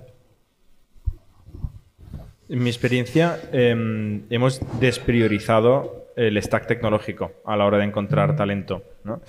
En 2.50 2.62
mi 2.62 2.70
experiencia, 2.70 3.40
eh, 3.52 4.22
hemos 4.30 4.62
despriorizado 4.80 6.03
el 6.16 6.42
stack 6.42 6.68
tecnológico 6.68 7.32
a 7.46 7.56
la 7.58 7.66
hora 7.66 7.78
de 7.78 7.86
encontrar 7.86 8.36
talento. 8.36 8.84
¿no? 9.04 9.22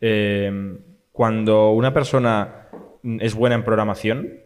Eh, 0.00 0.78
cuando 1.12 1.70
una 1.70 1.92
persona 1.92 2.68
es 3.20 3.34
buena 3.34 3.54
en 3.56 3.64
programación, 3.64 4.40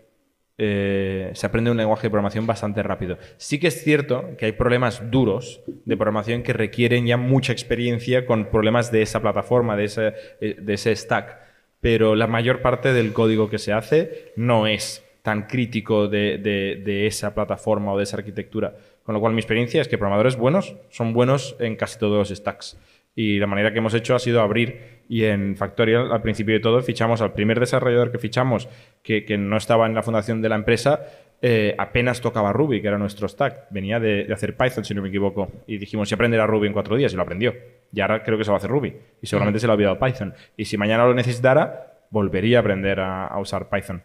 eh, 0.59 1.31
se 1.35 1.47
aprende 1.47 1.71
un 1.71 1.77
lenguaje 1.77 2.05
de 2.07 2.11
programación 2.11 2.47
bastante 2.47 2.83
rápido. 2.83 3.19
Sí 3.37 3.59
que 3.61 3.67
es 3.69 3.83
cierto 3.85 4.31
que 4.39 4.47
hay 4.47 4.53
problemas 4.53 5.11
duros 5.11 5.61
de 5.85 5.97
programación 5.97 6.43
que 6.43 6.53
requieren 6.55 7.07
ya 7.07 7.17
mucha 7.19 7.53
experiencia 7.53 8.25
con 8.27 8.47
problemas 8.47 8.91
de 8.91 9.03
esa 9.03 9.21
plataforma, 9.21 9.77
de 9.77 9.85
ese, 9.85 10.15
eh, 10.41 10.57
de 10.61 10.75
ese 10.75 10.97
stack, 10.97 11.39
pero 11.81 12.15
la 12.17 12.27
mayor 12.27 12.63
parte 12.63 12.93
del 12.95 13.13
código 13.13 13.51
que 13.51 13.59
se 13.59 13.73
hace 13.75 14.33
no 14.37 14.67
es 14.67 15.05
tan 15.23 15.47
crítico 15.47 16.09
de, 16.09 16.39
de- 16.39 16.81
de 16.85 17.07
esa 17.07 17.35
plataforma 17.35 17.93
o 17.93 17.99
de 17.99 18.05
esa 18.05 18.17
arquitectura. 18.17 18.77
Con 19.07 19.15
lo 19.15 19.21
cual 19.21 19.33
mi 19.33 19.39
experiencia 19.39 19.81
es 19.81 19.87
que 19.89 19.99
programadores 19.99 20.37
buenos 20.37 20.77
son 20.91 21.13
buenos 21.13 21.57
en 21.61 21.77
casi 21.77 21.99
todos 21.99 22.19
los 22.19 22.37
stacks. 22.37 22.77
Y 23.15 23.39
la 23.39 23.47
manera 23.47 23.73
que 23.73 23.79
hemos 23.79 23.95
hecho 23.95 24.15
ha 24.15 24.19
sido 24.19 24.43
abrir 24.43 25.05
y 25.09 25.25
en 25.25 25.57
Factorial, 25.57 26.13
al 26.13 26.21
principio 26.21 26.55
de 26.55 26.61
todo, 26.61 26.83
fichamos 26.83 27.23
al 27.23 27.33
primer 27.33 27.61
desarrollador 27.61 28.11
que 28.11 28.19
fichamos, 28.19 28.69
que, 29.03 29.25
que 29.25 29.39
no 29.39 29.57
estaba 29.57 29.87
en 29.87 29.95
la 29.95 30.03
fundación 30.03 30.43
de 30.43 30.49
la 30.49 30.57
empresa, 30.57 31.07
eh, 31.41 31.75
apenas 31.79 32.21
tocaba 32.21 32.53
Ruby, 32.53 32.83
que 32.83 32.89
era 32.89 32.99
nuestro 32.99 33.29
stack. 33.29 33.69
Venía 33.71 34.01
de, 34.01 34.25
de 34.25 34.35
hacer 34.35 34.57
Python, 34.57 34.85
si 34.85 34.93
no 34.93 35.03
me 35.03 35.09
equivoco. 35.09 35.51
Y 35.67 35.79
dijimos, 35.79 36.09
si 36.09 36.15
aprenderá 36.15 36.47
Ruby 36.47 36.67
en 36.67 36.73
cuatro 36.73 36.97
días, 36.97 37.13
y 37.13 37.17
lo 37.17 37.23
aprendió. 37.23 37.55
Y 37.93 38.01
ahora 38.01 38.23
creo 38.23 38.37
que 38.37 38.45
se 38.45 38.51
va 38.51 38.57
a 38.57 38.59
hacer 38.59 38.71
Ruby. 38.71 38.97
Y 39.23 39.27
seguramente 39.29 39.61
se 39.61 39.67
lo 39.67 39.73
ha 39.73 39.77
olvidado 39.77 39.99
Python. 39.99 40.35
Y 40.57 40.65
si 40.65 40.77
mañana 40.77 41.07
lo 41.07 41.15
necesitara, 41.15 42.01
volvería 42.11 42.59
a 42.59 42.61
aprender 42.61 43.01
a, 43.01 43.29
a 43.29 43.39
usar 43.39 43.71
Python. 43.71 44.03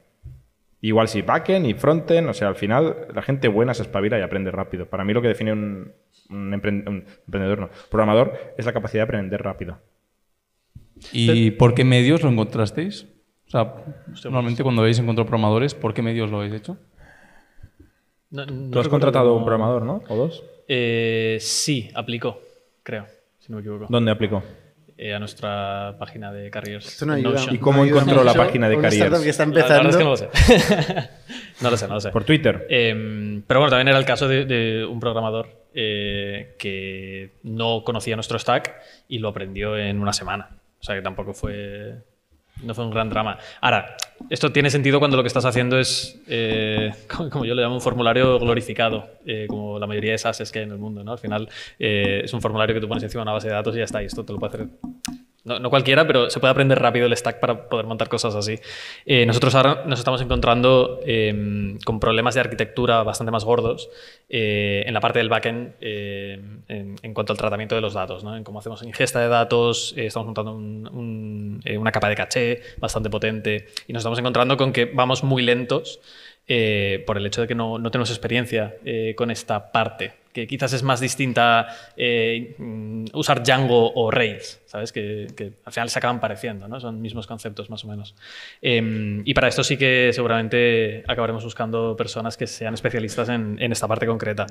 Igual 0.84 1.08
si 1.08 1.22
backend 1.22 1.68
y 1.68 1.74
frontend, 1.76 2.28
o 2.30 2.34
sea, 2.34 2.48
al 2.48 2.56
final 2.56 3.08
la 3.14 3.22
gente 3.22 3.48
buena 3.48 3.74
se 3.74 3.84
espabila 3.84 4.18
y 4.18 4.24
aprende 4.24 4.50
rápido. 4.52 4.88
Para 4.88 5.04
mí 5.06 5.14
lo 5.14 5.22
que 5.22 5.28
define 5.28 5.54
un, 5.54 5.94
un 6.30 6.52
empren- 6.54 6.88
un 6.88 7.06
emprendedor, 7.28 7.60
no, 7.60 7.70
programador, 7.90 8.34
es 8.58 8.66
la 8.66 8.74
capacidad 8.74 9.02
de 9.02 9.06
aprender 9.06 9.44
rápido. 9.44 9.78
¿Y 11.12 11.52
por 11.52 11.74
qué 11.76 11.84
medios 11.84 12.24
lo 12.24 12.30
encontrasteis? 12.30 13.08
O 13.48 13.50
sea, 13.52 13.76
normalmente 14.24 14.64
cuando 14.64 14.82
habéis 14.82 14.98
encontrado 15.00 15.28
programadores, 15.28 15.76
¿por 15.76 15.94
qué 15.94 16.02
medios 16.02 16.32
lo 16.32 16.38
habéis 16.38 16.54
hecho? 16.54 16.78
No- 18.32 18.46
no 18.46 18.72
Tú 18.72 18.80
has 18.80 18.88
contratado 18.88 19.36
un 19.36 19.44
programador, 19.46 19.84
¿no? 19.84 20.04
¿O 20.08 20.16
dos? 20.16 20.44
Eh, 20.68 21.38
sí, 21.42 21.90
aplicó, 21.94 22.40
creo, 22.82 23.06
si 23.40 23.52
no 23.52 23.58
me 23.58 23.62
equivoco. 23.62 23.88
¿Dónde 23.90 24.10
aplicó? 24.12 24.42
Eh, 25.04 25.16
a 25.16 25.18
nuestra 25.20 25.96
página 25.98 26.32
de 26.32 26.52
Carriers. 26.52 26.86
Esto 26.86 27.08
no 27.08 27.14
en 27.14 27.20
ayuda. 27.26 27.32
Notion. 27.40 27.56
¿Y 27.56 27.58
cómo 27.58 27.78
no 27.78 27.84
ayuda 27.86 28.02
encontró 28.02 28.24
la 28.24 28.34
página 28.36 28.70
de 28.70 28.76
Careers? 28.80 29.20
que 29.22 29.30
está 29.30 29.46
La- 29.48 29.52
la 29.52 29.56
verdad 29.68 29.82
empezando. 29.82 29.90
es 29.90 29.98
que 29.98 30.04
no 30.04 30.10
lo 30.12 30.18
sé. 30.18 30.30
no 31.62 31.72
lo 31.72 31.78
sé, 31.78 31.88
no 31.88 31.94
lo 31.96 32.02
sé. 32.02 32.10
Por 32.12 32.24
Twitter. 32.24 32.68
Eh, 32.70 33.42
pero 33.48 33.60
bueno, 33.62 33.72
también 33.72 33.88
era 33.88 33.98
el 33.98 34.06
caso 34.06 34.28
de, 34.28 34.46
de 34.46 34.86
un 34.86 35.00
programador 35.00 35.50
eh, 35.74 36.56
que 36.60 37.32
no 37.42 37.84
conocía 37.84 38.16
nuestro 38.16 38.38
stack 38.38 38.76
y 39.08 39.18
lo 39.18 39.30
aprendió 39.30 39.76
en 39.76 40.00
una 40.00 40.14
semana. 40.14 40.50
O 40.80 40.84
sea 40.84 40.94
que 40.96 41.02
tampoco 41.02 41.34
fue, 41.34 41.96
no 42.64 42.74
fue 42.74 42.86
un 42.86 42.92
gran 42.92 43.10
drama. 43.10 43.38
Ahora, 43.62 43.96
esto 44.30 44.52
tiene 44.52 44.70
sentido 44.70 45.00
cuando 45.00 45.18
lo 45.18 45.24
que 45.24 45.28
estás 45.28 45.46
haciendo 45.46 45.80
es, 45.80 46.20
eh, 46.28 46.92
como 47.32 47.46
yo 47.46 47.56
le 47.56 47.62
llamo, 47.62 47.76
un 47.76 47.82
formulario 47.82 48.40
glorificado, 48.40 49.10
eh, 49.26 49.46
como 49.48 49.80
la 49.80 49.88
mayoría 49.88 50.12
de 50.12 50.18
SaaS 50.18 50.52
que 50.52 50.60
hay 50.60 50.66
en 50.66 50.72
el 50.72 50.78
mundo. 50.78 51.04
¿no? 51.04 51.12
Al 51.12 51.20
final 51.20 51.50
eh, 51.80 52.22
es 52.24 52.34
un 52.34 52.42
formulario 52.42 52.76
que 52.76 52.82
tú 52.82 52.88
pones 52.88 53.04
encima 53.04 53.22
de 53.22 53.24
una 53.24 53.34
base 53.34 53.48
de 53.48 53.54
datos 53.54 53.76
y 53.76 53.80
ya 53.80 53.86
está. 53.86 54.02
Y 54.02 54.06
esto 54.06 54.24
te 54.24 54.34
lo 54.34 54.40
puede 54.40 54.56
hacer 54.56 54.68
no, 55.44 55.70
cualquiera, 55.70 56.06
pero 56.06 56.30
se 56.30 56.40
puede 56.40 56.52
aprender 56.52 56.78
rápido 56.80 57.06
el 57.08 57.16
stack 57.18 57.40
para 57.40 57.68
poder 57.68 57.86
montar 57.88 58.10
cosas 58.10 58.36
así. 58.36 58.60
Eh, 59.06 59.26
nosotros 59.26 59.56
ahora 59.56 59.84
nos 59.88 59.98
estamos 60.00 60.22
encontrando 60.22 61.00
eh, 61.06 61.78
con 61.84 62.00
problemas 62.00 62.36
de 62.36 62.42
arquitectura 62.42 63.02
bastante 63.04 63.32
más 63.32 63.44
gordos 63.44 63.90
eh, 64.30 64.84
en 64.86 64.94
la 64.94 65.00
parte 65.00 65.20
del 65.20 65.30
backend 65.30 65.74
eh, 65.82 66.40
en, 66.68 66.96
en 67.02 67.14
cuanto 67.14 67.34
al 67.34 67.38
tratamiento 67.38 67.74
de 67.76 67.82
los 67.82 67.94
datos, 67.94 68.24
¿no? 68.24 68.38
en 68.38 68.44
cómo 68.44 68.60
hacemos 68.60 68.84
ingesta 68.84 69.20
de 69.20 69.28
datos, 69.30 69.94
estamos 69.98 70.28
montando 70.28 70.54
un- 70.56 70.88
un- 70.92 71.78
una 71.80 71.92
capa 71.92 72.10
de 72.10 72.16
caché 72.16 72.62
bastante 72.78 73.10
potente 73.10 73.68
y 73.88 73.94
nos 73.94 74.02
estamos 74.02 74.20
encontrando 74.20 74.58
con 74.58 74.72
que 74.72 74.86
vamos 74.86 75.24
muy 75.24 75.42
lentos 75.44 76.00
por 77.06 77.18
el 77.18 77.26
hecho 77.26 77.42
de 77.42 77.48
que 77.48 77.56
no, 77.56 77.82
tenemos 77.92 78.10
experiencia 78.10 78.76
con 79.16 79.32
esta 79.32 79.72
parte, 79.72 80.12
que 80.34 80.48
quizás 80.48 80.74
es 80.74 80.84
más 80.84 81.00
distinta 81.00 81.68
eh, 81.98 82.56
usar 83.14 83.44
Django 83.44 83.94
o 83.94 84.12
Rails, 84.12 84.62
¿sabes? 84.66 84.92
Que, 84.92 85.28
al 85.66 85.74
final 85.74 85.90
se 85.90 86.00
acaban 86.00 86.20
pareciendo, 86.20 86.68
¿no? 86.68 86.80
Son 86.80 87.02
mismos 87.02 87.28
conceptos 87.28 87.70
más 87.70 87.84
o 87.84 87.88
menos. 87.88 88.16
Eh, 88.62 89.22
y 89.26 89.34
para 89.34 89.48
esto 89.48 89.64
sí 89.64 89.78
que 89.78 90.12
seguramente 90.14 91.04
acabaremos 91.08 91.44
buscando 91.44 91.96
personas 91.98 92.38
que 92.38 92.48
sean 92.48 92.74
especialistas 92.74 93.30
en, 93.30 93.60
esta 93.72 93.88
parte 93.88 94.06
concreta. 94.06 94.46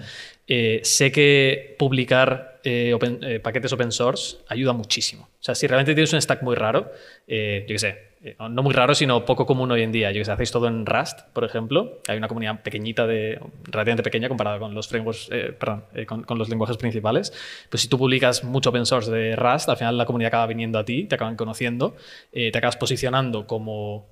Eh, 0.47 0.81
sé 0.83 1.11
que 1.11 1.77
publicar 1.79 2.61
eh, 2.65 3.41
paquetes 3.43 3.73
open 3.73 3.93
source 3.93 4.39
ayuda 4.49 4.73
muchísimo. 4.73 5.29
O 5.41 5.43
sea, 5.43 5.55
si 5.55 5.67
realmente 5.67 5.95
tienes 5.95 6.13
un 6.13 6.21
stack 6.21 6.43
muy 6.43 6.57
raro, 6.57 6.93
yo 7.27 7.67
qué 7.67 7.79
sé, 7.79 8.10
eh, 8.23 8.37
no 8.51 8.63
muy 8.63 8.75
raro, 8.75 8.95
sino 8.95 9.25
poco 9.25 9.47
común 9.47 9.71
hoy 9.71 9.83
en 9.83 9.93
día. 9.93 10.13
Yo 10.13 10.21
que 10.21 10.27
sé, 10.27 10.33
hacéis 10.33 10.51
todo 10.51 10.69
en 10.69 10.85
Rust, 10.85 11.21
por 11.33 11.43
ejemplo. 11.45 12.01
Hay 12.07 12.19
una 12.19 12.29
comunidad 12.29 12.63
pequeñita, 12.63 13.07
de, 13.07 13.41
relativamente 13.65 14.03
pequeña 14.03 14.29
comparada 14.29 14.59
con 14.59 14.75
los 14.75 14.89
frameworks, 14.89 15.29
eh, 15.33 15.57
eh, 15.95 16.07
con, 16.07 16.39
los 16.39 16.51
lenguajes 16.51 16.77
principales. 16.77 17.33
Pues 17.71 17.81
si 17.81 17.89
tú 17.89 17.97
publicas 17.97 18.45
mucho 18.45 18.71
open 18.71 18.85
source 18.85 19.11
de 19.11 19.37
Rust, 19.37 19.71
al 19.71 19.79
final 19.79 19.97
la 19.97 20.05
comunidad 20.05 20.29
acaba 20.29 20.47
viniendo 20.47 20.79
a 20.79 20.85
ti, 20.85 21.05
te 21.05 21.15
acaban 21.15 21.37
conociendo, 21.37 21.97
te 22.33 22.57
acabas 22.57 22.77
posicionando 22.77 23.47
como 23.47 24.09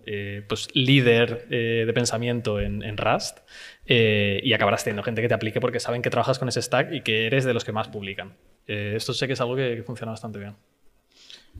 pues, 0.48 0.68
líder 0.74 1.48
de 1.48 1.92
pensamiento 1.92 2.60
en, 2.60 2.96
Rust 2.96 3.38
y 3.86 4.52
acabarás 4.52 4.84
teniendo 4.84 5.02
gente 5.02 5.22
que 5.22 5.28
te 5.28 5.34
aplique 5.34 5.60
porque 5.60 5.80
saben 5.80 6.02
que 6.02 6.10
trabajas 6.10 6.38
con 6.38 6.48
ese 6.48 6.62
stack 6.62 6.92
y 6.92 7.02
que 7.02 7.26
eres 7.26 7.44
de 7.44 7.54
los 7.54 7.64
que 7.64 7.72
más 7.72 7.88
publican. 7.88 8.36
Esto 8.66 9.12
sé 9.12 9.26
que 9.26 9.34
es 9.34 9.40
algo 9.40 9.56
que, 9.56 9.76
que 9.76 9.82
funciona 9.82 10.12
bastante 10.12 10.38
bien. 10.38 10.56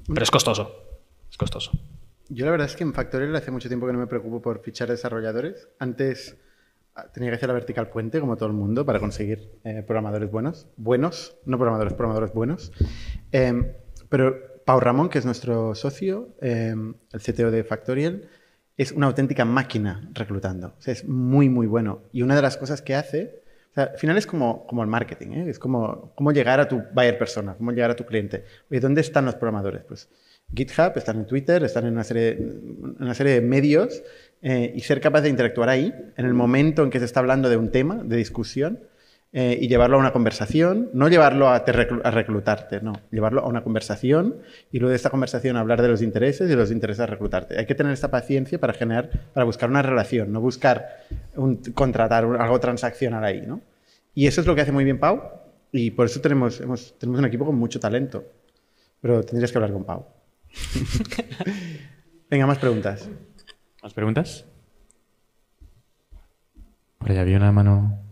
Pero 0.07 0.23
es 0.23 0.31
costoso. 0.31 1.01
Es 1.31 1.37
costoso. 1.37 1.73
Yo 2.31 2.45
la 2.45 2.51
verdad 2.51 2.67
es 2.67 2.77
que 2.77 2.85
en 2.85 2.93
Factorial 2.93 3.35
hace 3.37 3.51
mucho 3.51 3.69
tiempo 3.69 3.87
que 3.87 3.93
no 3.93 3.99
me 3.99 4.07
preocupo 4.07 4.43
por 4.43 4.61
fichar 4.61 4.89
desarrolladores. 4.89 5.69
Antes 5.79 6.37
ah, 6.95 7.07
tenía 7.13 7.31
que 7.31 7.37
hacer 7.37 7.49
la 7.49 7.55
vertical 7.55 7.89
puente, 7.89 8.21
como 8.21 8.37
todo 8.37 8.49
el 8.49 8.55
mundo, 8.55 8.85
para 8.85 9.01
conseguir 9.01 9.51
eh, 9.65 9.83
programadores 9.87 10.31
buenos. 10.31 10.69
Buenos, 10.77 11.39
no 11.47 11.57
programadores, 11.57 11.95
programadores 11.95 12.35
buenos. 12.35 12.73
Eh, 13.33 13.75
pero 14.11 14.63
Pau 14.67 14.79
Ramón, 14.79 15.09
que 15.09 15.19
es 15.19 15.25
nuestro 15.25 15.75
socio, 15.75 16.35
eh, 16.43 16.75
el 17.13 17.21
CTO 17.21 17.51
de 17.51 17.65
Factorial, 17.65 18.29
es 18.77 18.93
una 18.93 19.07
auténtica 19.07 19.47
máquina 19.47 20.11
reclutando. 20.13 20.75
O 20.79 20.83
sea, 20.83 20.93
es 20.93 21.09
muy, 21.09 21.49
muy 21.49 21.67
bueno. 21.67 22.03
Y 22.13 22.21
una 22.21 22.37
de 22.37 22.43
las 22.43 22.59
cosas 22.59 22.83
que 22.83 22.95
hace, 22.95 23.43
o 23.71 23.75
sea, 23.75 23.85
al 23.85 23.99
final 23.99 24.19
es 24.19 24.27
como, 24.27 24.67
como 24.67 24.83
el 24.83 24.89
marketing, 24.89 25.31
¿eh? 25.33 25.51
es 25.51 25.59
como 25.59 26.13
cómo 26.15 26.33
llegar 26.33 26.61
a 26.61 26.69
tu 26.69 26.83
buyer 26.93 27.17
persona, 27.17 27.55
cómo 27.55 27.73
llegar 27.73 27.91
a 27.91 27.97
tu 27.97 28.05
cliente. 28.05 28.45
Oye, 28.71 28.81
¿dónde 28.81 29.01
están 29.01 29.25
los 29.25 29.37
programadores? 29.37 29.83
Pues 29.85 30.11
GitHub, 30.55 30.93
están 30.97 31.17
en 31.19 31.27
Twitter, 31.27 31.63
están 31.63 31.87
en 31.87 31.93
una 31.93 32.05
serie, 32.05 32.39
una 32.99 33.15
serie 33.15 33.35
de 33.35 33.41
medios 33.41 34.03
eh, 34.43 34.73
y 34.75 34.81
ser 34.81 35.01
capaz 35.01 35.21
de 35.23 35.29
interactuar 35.29 35.69
ahí 35.69 35.93
en 36.17 36.25
el 36.27 36.35
momento 36.35 36.83
en 36.83 36.91
que 36.91 36.99
se 36.99 37.05
está 37.05 37.21
hablando 37.21 37.49
de 37.49 37.57
un 37.57 37.71
tema, 37.71 38.03
de 38.03 38.17
discusión, 38.17 38.81
eh, 39.31 39.59
y 39.61 39.69
llevarlo 39.69 39.99
a 39.99 40.01
una 40.01 40.13
conversación, 40.15 40.89
no 40.95 41.09
llevarlo 41.09 41.51
a, 41.51 41.63
te 41.67 41.73
a 41.73 42.11
reclutarte, 42.11 42.81
no, 42.81 42.95
llevarlo 43.11 43.43
a 43.43 43.47
una 43.47 43.63
conversación 43.63 44.39
y 44.73 44.79
luego 44.79 44.89
de 44.89 44.97
esta 44.97 45.11
conversación 45.11 45.59
hablar 45.59 45.83
de 45.83 45.89
los 45.89 46.01
intereses 46.01 46.51
y 46.51 46.55
los 46.55 46.71
intereses 46.71 47.01
a 47.01 47.07
reclutarte. 47.07 47.59
Hay 47.59 47.67
que 47.67 47.75
tener 47.75 47.93
esta 47.93 48.11
paciencia 48.11 48.59
para 48.59 48.73
generar, 48.73 49.11
para 49.35 49.45
buscar 49.45 49.69
una 49.69 49.83
relación, 49.83 50.33
no 50.33 50.41
buscar 50.41 51.05
un- 51.37 51.57
contratar 51.75 52.25
un- 52.25 52.41
algo 52.41 52.59
transaccional 52.59 53.23
ahí, 53.23 53.43
¿no? 53.47 53.61
Y 54.15 54.27
eso 54.29 54.41
es 54.41 54.47
lo 54.47 54.55
que 54.55 54.63
hace 54.63 54.73
muy 54.73 54.85
bien 54.85 54.99
Pau 54.99 55.21
y 55.73 55.91
por 55.91 56.07
eso 56.07 56.23
tenemos, 56.23 56.63
hemos- 56.63 56.99
tenemos 56.99 57.19
un 57.21 57.27
equipo 57.27 57.45
con 57.45 57.55
mucho 57.57 57.79
talento. 57.79 58.25
Pero 59.03 59.23
tendrías 59.23 59.53
que 59.53 59.59
hablar 59.59 59.73
con 59.73 59.85
Pau. 59.85 60.07
Venga, 62.31 62.47
más 62.47 62.59
preguntas. 62.59 63.09
¿Más 63.83 63.95
preguntas? 63.95 64.45
Por 66.99 67.11
ahí 67.11 67.19
había 67.19 67.37
una 67.37 67.53
mano. 67.53 68.03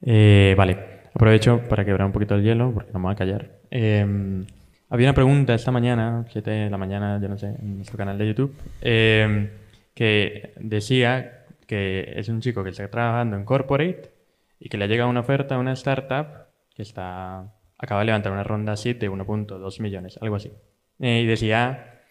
Eh, 0.00 0.54
vale, 0.56 0.78
aprovecho 1.14 1.62
para 1.68 1.84
quebrar 1.84 2.06
un 2.06 2.12
poquito 2.12 2.34
el 2.34 2.42
hielo, 2.42 2.72
porque 2.72 2.92
no 2.92 2.98
me 2.98 3.04
voy 3.06 3.12
a 3.14 3.16
callar. 3.16 3.60
Eh, 3.70 4.44
había 4.90 5.08
una 5.08 5.14
pregunta 5.14 5.54
esta 5.54 5.70
mañana, 5.70 6.24
7 6.30 6.50
de 6.50 6.70
la 6.70 6.78
mañana, 6.78 7.20
yo 7.20 7.28
no 7.28 7.36
sé, 7.36 7.48
en 7.48 7.76
nuestro 7.76 7.98
canal 7.98 8.16
de 8.16 8.26
YouTube, 8.26 8.54
eh, 8.80 9.50
que 9.94 10.54
decía 10.56 11.44
que 11.66 12.14
es 12.16 12.28
un 12.30 12.40
chico 12.40 12.64
que 12.64 12.70
está 12.70 12.88
trabajando 12.88 13.36
en 13.36 13.44
corporate 13.44 14.10
y 14.58 14.70
que 14.70 14.78
le 14.78 14.84
ha 14.84 14.88
llegado 14.88 15.10
una 15.10 15.20
oferta 15.20 15.56
a 15.56 15.58
una 15.58 15.72
startup 15.72 16.46
que 16.74 16.82
está 16.82 17.52
acaba 17.78 18.00
de 18.00 18.06
levantar 18.06 18.32
una 18.32 18.42
ronda 18.42 18.76
seed 18.76 18.96
de 18.96 19.10
1.2 19.10 19.80
millones, 19.80 20.18
algo 20.20 20.36
así. 20.36 20.52
Eh, 20.98 21.22
y 21.22 21.26
decía, 21.26 22.02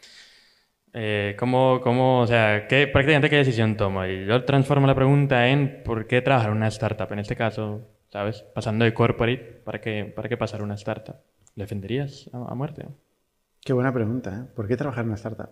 eh, 0.94 1.36
¿cómo, 1.38 1.82
cómo, 1.82 2.22
o 2.22 2.28
sea, 2.28 2.68
qué, 2.68 2.88
prácticamente 2.88 3.30
qué 3.30 3.38
decisión 3.38 3.78
tomo? 3.78 4.06
Y 4.06 4.26
yo 4.26 4.44
transformo 4.46 4.88
la 4.88 4.96
pregunta 4.96 5.48
en 5.50 5.84
¿por 5.84 6.08
qué 6.08 6.22
trabajar 6.22 6.52
en 6.52 6.58
una 6.58 6.68
startup? 6.68 7.12
En 7.12 7.20
este 7.20 7.36
caso, 7.36 7.82
¿sabes? 8.10 8.44
Pasando 8.56 8.86
de 8.86 8.94
corporate, 8.94 9.62
¿para 9.64 9.82
qué, 9.82 10.06
para 10.06 10.30
qué 10.30 10.38
pasar 10.38 10.62
a 10.62 10.64
una 10.64 10.76
startup? 10.76 11.18
¿Le 11.56 11.64
defenderías 11.64 12.30
a, 12.34 12.52
a 12.52 12.56
muerte? 12.56 12.88
Qué 13.62 13.74
buena 13.74 13.94
pregunta, 13.94 14.34
¿eh? 14.34 14.52
¿Por 14.56 14.68
qué 14.68 14.78
trabajar 14.78 15.04
en 15.04 15.10
una 15.10 15.16
startup? 15.16 15.50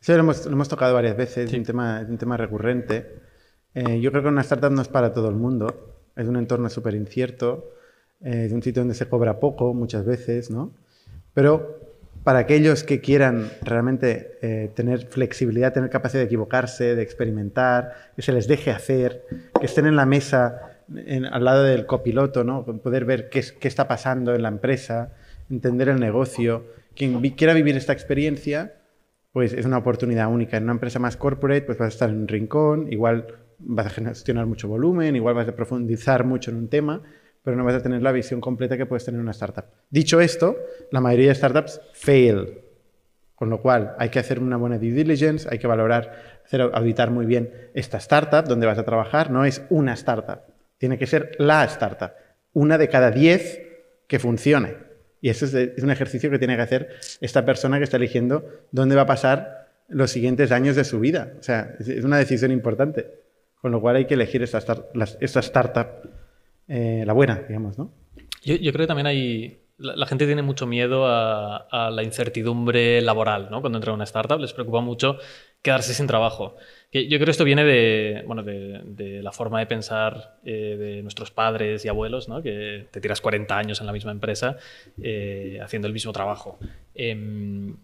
Eso 0.00 0.12
lo 0.14 0.20
hemos, 0.20 0.44
lo 0.46 0.52
hemos 0.52 0.68
tocado 0.68 0.94
varias 0.94 1.16
veces, 1.16 1.52
es 1.52 1.58
un 1.58 1.64
tema, 1.64 2.00
es 2.02 2.08
un 2.08 2.18
tema 2.18 2.36
recurrente. 2.36 3.20
Eh, 3.74 4.00
yo 4.00 4.10
creo 4.10 4.22
que 4.22 4.28
una 4.28 4.42
startup 4.42 4.72
no 4.72 4.82
es 4.82 4.88
para 4.88 5.12
todo 5.12 5.28
el 5.28 5.36
mundo, 5.36 6.10
es 6.16 6.26
un 6.28 6.36
entorno 6.36 6.68
súper 6.68 6.94
incierto, 6.94 7.72
eh, 8.24 8.44
es 8.46 8.52
un 8.52 8.62
sitio 8.62 8.82
donde 8.82 8.94
se 8.94 9.06
cobra 9.06 9.40
poco 9.40 9.74
muchas 9.74 10.04
veces, 10.04 10.50
¿no? 10.50 10.72
Pero 11.34 11.80
para 12.24 12.40
aquellos 12.40 12.84
que 12.84 13.00
quieran 13.00 13.50
realmente 13.62 14.38
eh, 14.42 14.70
tener 14.74 15.06
flexibilidad, 15.06 15.72
tener 15.72 15.90
capacidad 15.90 16.20
de 16.20 16.26
equivocarse, 16.26 16.94
de 16.94 17.02
experimentar, 17.02 18.12
que 18.14 18.22
se 18.22 18.32
les 18.32 18.46
deje 18.46 18.70
hacer, 18.70 19.24
que 19.58 19.66
estén 19.66 19.86
en 19.86 19.96
la 19.96 20.06
mesa 20.06 20.68
al 21.30 21.44
lado 21.44 21.64
del 21.64 21.86
copiloto, 21.86 22.44
¿no? 22.44 22.64
poder 22.64 23.04
ver 23.04 23.28
qué, 23.30 23.42
qué 23.58 23.66
está 23.66 23.88
pasando 23.88 24.34
en 24.34 24.42
la 24.42 24.48
empresa, 24.48 25.14
entender 25.50 25.88
el 25.88 25.98
negocio. 25.98 26.64
Quien 26.94 27.20
quiera 27.30 27.54
vivir 27.54 27.76
esta 27.76 27.92
experiencia, 27.92 28.74
pues 29.32 29.52
es 29.52 29.64
una 29.64 29.78
oportunidad 29.78 30.30
única. 30.30 30.58
En 30.58 30.64
una 30.64 30.72
empresa 30.72 30.98
más 30.98 31.16
corporate, 31.16 31.62
pues 31.62 31.78
vas 31.78 31.86
a 31.86 31.88
estar 31.88 32.10
en 32.10 32.20
un 32.20 32.28
rincón, 32.28 32.92
igual 32.92 33.26
vas 33.58 33.86
a 33.86 33.90
gestionar 33.90 34.46
mucho 34.46 34.68
volumen, 34.68 35.16
igual 35.16 35.34
vas 35.34 35.48
a 35.48 35.56
profundizar 35.56 36.24
mucho 36.24 36.50
en 36.50 36.58
un 36.58 36.68
tema, 36.68 37.02
pero 37.42 37.56
no 37.56 37.64
vas 37.64 37.74
a 37.74 37.82
tener 37.82 38.02
la 38.02 38.12
visión 38.12 38.40
completa 38.40 38.76
que 38.76 38.86
puedes 38.86 39.04
tener 39.04 39.18
en 39.18 39.22
una 39.22 39.32
startup. 39.32 39.64
Dicho 39.90 40.20
esto, 40.20 40.56
la 40.90 41.00
mayoría 41.00 41.28
de 41.28 41.34
startups 41.34 41.80
fail. 41.92 42.60
Con 43.34 43.50
lo 43.50 43.60
cual, 43.60 43.94
hay 43.98 44.08
que 44.10 44.20
hacer 44.20 44.38
una 44.38 44.56
buena 44.56 44.78
due 44.78 44.92
diligence, 44.92 45.48
hay 45.50 45.58
que 45.58 45.66
valorar, 45.66 46.40
hacer 46.44 46.60
auditar 46.60 47.10
muy 47.10 47.26
bien 47.26 47.50
esta 47.74 47.98
startup 47.98 48.44
donde 48.46 48.66
vas 48.66 48.78
a 48.78 48.84
trabajar. 48.84 49.30
No 49.30 49.44
es 49.44 49.62
una 49.70 49.94
startup, 49.94 50.42
tiene 50.78 50.96
que 50.98 51.06
ser 51.06 51.32
la 51.38 51.64
startup. 51.64 52.12
Una 52.52 52.78
de 52.78 52.88
cada 52.88 53.10
diez 53.10 53.60
que 54.06 54.18
funcione. 54.20 54.76
Y 55.20 55.30
eso 55.30 55.46
es, 55.46 55.82
un 55.82 55.90
ejercicio 55.90 56.30
que 56.30 56.38
tiene 56.38 56.54
que 56.56 56.62
hacer 56.62 56.88
esta 57.20 57.44
persona 57.44 57.78
que 57.78 57.84
está 57.84 57.96
eligiendo 57.96 58.44
dónde 58.70 58.94
va 58.94 59.02
a 59.02 59.06
pasar 59.06 59.68
los 59.88 60.10
siguientes 60.10 60.52
años 60.52 60.76
de 60.76 60.84
su 60.84 61.00
vida. 61.00 61.32
O 61.40 61.42
sea, 61.42 61.74
es- 61.80 62.04
una 62.04 62.18
decisión 62.18 62.52
importante. 62.52 63.22
Con 63.60 63.70
lo 63.72 63.80
cual 63.80 63.96
hay 63.96 64.04
que 64.06 64.14
elegir 64.14 64.42
esta, 64.42 64.58
esta 65.20 65.40
startup, 65.40 65.86
eh, 66.68 67.04
la 67.06 67.12
buena, 67.12 67.42
digamos, 67.46 67.78
¿no? 67.78 67.92
Yo, 68.44 68.56
creo 68.56 68.84
que 68.84 68.86
también 68.86 69.06
hay. 69.06 69.60
La, 69.78 70.06
gente 70.06 70.26
tiene 70.26 70.42
mucho 70.42 70.66
miedo 70.66 71.06
a, 71.06 71.56
a 71.56 71.90
la 71.90 72.02
incertidumbre 72.02 73.00
laboral, 73.00 73.48
¿no? 73.50 73.60
Cuando 73.60 73.78
entra 73.78 73.90
en 73.90 73.96
una 73.96 74.04
startup, 74.04 74.40
les 74.40 74.52
preocupa 74.52 74.80
mucho 74.80 75.18
quedarse 75.62 75.94
sin 75.94 76.06
trabajo. 76.06 76.56
Yo 76.92 77.16
creo 77.16 77.24
que 77.24 77.30
esto 77.30 77.44
viene 77.44 77.64
de, 77.64 78.22
bueno, 78.26 78.42
de 78.42 79.20
la 79.22 79.32
forma 79.32 79.60
de 79.60 79.66
pensar 79.66 80.38
eh, 80.44 80.76
de 80.78 81.02
nuestros 81.02 81.30
padres 81.30 81.84
y 81.84 81.88
abuelos, 81.88 82.28
¿no? 82.28 82.42
Que 82.42 82.86
te 82.90 83.00
tiras 83.00 83.22
40 83.22 83.56
años 83.56 83.80
en 83.80 83.86
la 83.86 83.92
misma 83.92 84.10
empresa 84.10 84.58
eh, 85.02 85.58
haciendo 85.62 85.88
el 85.88 85.94
mismo 85.94 86.12
trabajo. 86.12 86.58
Em, 86.94 87.76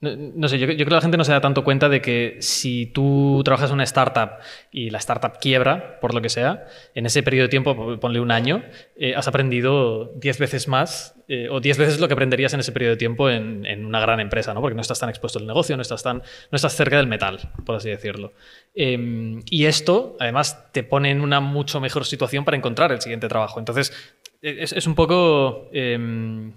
no, 0.00 0.48
sé, 0.48 0.58
yo, 0.58 0.66
creo 0.66 0.86
que 0.86 0.90
la 0.90 1.00
gente 1.00 1.16
no 1.16 1.24
se 1.24 1.32
da 1.32 1.40
tanto 1.40 1.64
cuenta 1.64 1.88
de 1.88 2.00
que 2.00 2.36
si 2.40 2.86
tú 2.86 3.42
trabajas 3.44 3.70
en 3.70 3.74
una 3.74 3.84
startup 3.84 4.38
y 4.70 4.90
la 4.90 4.98
startup 4.98 5.38
quiebra, 5.40 5.98
por 6.00 6.14
lo 6.14 6.20
que 6.20 6.28
sea, 6.28 6.66
en 6.94 7.06
ese 7.06 7.22
periodo 7.22 7.44
de 7.44 7.48
tiempo, 7.48 7.98
ponle 7.98 8.20
un 8.20 8.30
año, 8.30 8.62
eh, 8.96 9.14
has 9.14 9.28
aprendido 9.28 10.12
10 10.16 10.38
veces 10.38 10.68
más 10.68 11.16
eh, 11.28 11.48
o 11.50 11.58
10 11.58 11.78
veces 11.78 12.00
lo 12.00 12.06
que 12.06 12.14
aprenderías 12.14 12.54
en 12.54 12.60
ese 12.60 12.70
periodo 12.70 12.92
de 12.92 12.98
tiempo 12.98 13.28
en, 13.28 13.84
una 13.84 14.00
gran 14.00 14.20
empresa, 14.20 14.54
¿no? 14.54 14.60
porque 14.60 14.76
no 14.76 14.80
estás 14.80 15.00
tan 15.00 15.08
expuesto 15.08 15.40
al 15.40 15.46
negocio, 15.46 15.76
no 15.76 15.82
estás, 15.82 16.02
tan, 16.02 16.18
no 16.18 16.56
estás 16.56 16.76
cerca 16.76 16.98
del 16.98 17.08
metal, 17.08 17.52
por 17.64 17.76
así 17.76 17.88
decirlo. 17.88 18.32
Em, 18.74 19.42
y 19.50 19.64
esto, 19.64 20.16
además, 20.20 20.72
te 20.72 20.84
pone 20.84 21.10
en 21.10 21.20
una 21.20 21.40
mucho 21.40 21.80
mejor 21.80 22.04
situación 22.04 22.44
para 22.44 22.56
encontrar 22.56 22.92
el 22.92 23.00
siguiente 23.00 23.26
trabajo. 23.26 23.58
Entonces, 23.58 23.92
eh, 24.40 24.58
es, 24.60 24.86
un 24.86 24.94
poco 24.94 25.68
em, 25.72 26.52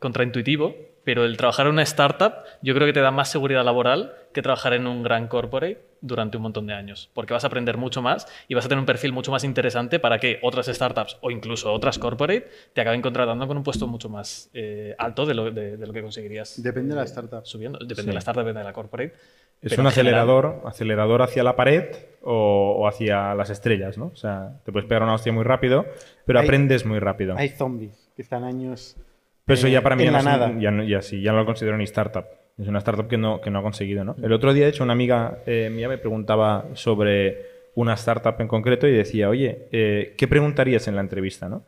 contraintuitivo, 0.00 0.74
pero 1.04 1.24
el 1.24 1.36
trabajar 1.36 1.66
en 1.66 1.72
una 1.72 1.82
startup 1.82 2.32
yo 2.62 2.74
creo 2.74 2.86
que 2.86 2.92
te 2.92 3.00
da 3.00 3.10
más 3.10 3.30
seguridad 3.30 3.64
laboral 3.64 4.14
que 4.32 4.42
trabajar 4.42 4.72
en 4.74 4.86
un 4.86 5.02
gran 5.02 5.28
corporate 5.28 5.78
durante 6.00 6.36
un 6.36 6.42
montón 6.42 6.66
de 6.66 6.74
años, 6.74 7.10
porque 7.14 7.32
vas 7.32 7.44
a 7.44 7.46
aprender 7.46 7.76
mucho 7.78 8.02
más 8.02 8.26
y 8.48 8.54
vas 8.54 8.66
a 8.66 8.68
tener 8.68 8.80
un 8.80 8.86
perfil 8.86 9.12
mucho 9.12 9.30
más 9.32 9.42
interesante 9.44 9.98
para 9.98 10.18
que 10.18 10.38
otras 10.42 10.66
startups 10.66 11.16
o 11.22 11.30
incluso 11.30 11.72
otras 11.72 11.98
corporate 11.98 12.48
te 12.72 12.80
acaben 12.80 13.00
contratando 13.02 13.46
con 13.46 13.56
un 13.56 13.62
puesto 13.62 13.86
mucho 13.86 14.08
más 14.08 14.50
eh, 14.54 14.94
alto 14.98 15.24
de 15.26 15.34
lo, 15.34 15.50
de- 15.50 15.76
de 15.76 15.86
lo 15.86 15.92
que 15.92 16.02
conseguirías 16.02 16.62
Depende 16.62 16.90
de 16.94 17.00
la 17.00 17.04
startup. 17.04 17.44
subiendo. 17.46 17.78
Depende 17.78 18.10
de 18.10 18.14
la 18.14 18.18
startup, 18.18 18.42
depende 18.42 18.60
de 18.60 18.64
la 18.64 18.72
corporate. 18.72 19.14
Es 19.62 19.70
pero 19.70 19.82
un 19.82 19.90
general- 19.90 20.20
acelerador, 20.28 20.62
acelerador 20.66 21.22
hacia 21.22 21.42
la 21.42 21.56
pared 21.56 21.84
o, 22.22 22.76
o 22.80 22.86
hacia 22.88 23.34
las 23.34 23.48
estrellas, 23.48 23.96
¿no? 23.96 24.06
O 24.12 24.16
sea, 24.16 24.60
te 24.64 24.72
puedes 24.72 24.86
pegar 24.86 25.02
una 25.04 25.14
hostia 25.14 25.32
muy 25.32 25.44
rápido, 25.44 25.86
pero 26.26 26.38
Hay- 26.40 26.44
aprendes 26.46 26.84
muy 26.84 26.98
rápido. 26.98 27.34
Hay 27.38 27.48
zombies 27.48 28.10
que 28.14 28.20
están 28.22 28.44
años 28.44 28.96
Pero 29.44 29.54
eso 29.54 29.68
ya 29.68 29.82
para 29.82 29.96
mí 29.96 30.04
ya, 30.04 30.10
no 30.10 30.18
es 30.18 30.24
nada. 30.24 30.54
ya, 30.58 30.70
no, 30.70 30.82
ya 30.84 31.02
sí, 31.02 31.20
ya 31.20 31.32
no 31.32 31.38
lo 31.38 31.46
considero 31.46 31.76
ni 31.76 31.84
startup. 31.84 32.24
Es 32.56 32.68
una 32.68 32.78
startup 32.78 33.08
que 33.08 33.18
no, 33.18 33.40
que 33.40 33.50
no 33.50 33.58
ha 33.58 33.62
conseguido, 33.62 34.04
¿no? 34.04 34.16
El 34.22 34.32
otro 34.32 34.54
día, 34.54 34.64
de 34.64 34.70
hecho, 34.70 34.84
una 34.84 34.92
amiga 34.92 35.42
eh, 35.46 35.70
mía 35.70 35.88
me 35.88 35.98
preguntaba 35.98 36.66
sobre 36.74 37.70
una 37.74 37.94
startup 37.94 38.40
en 38.40 38.48
concreto 38.48 38.86
y 38.86 38.92
decía, 38.92 39.28
oye, 39.28 39.68
eh, 39.72 40.14
¿qué 40.16 40.28
preguntarías 40.28 40.86
en 40.88 40.94
la 40.94 41.00
entrevista, 41.00 41.48
no? 41.48 41.64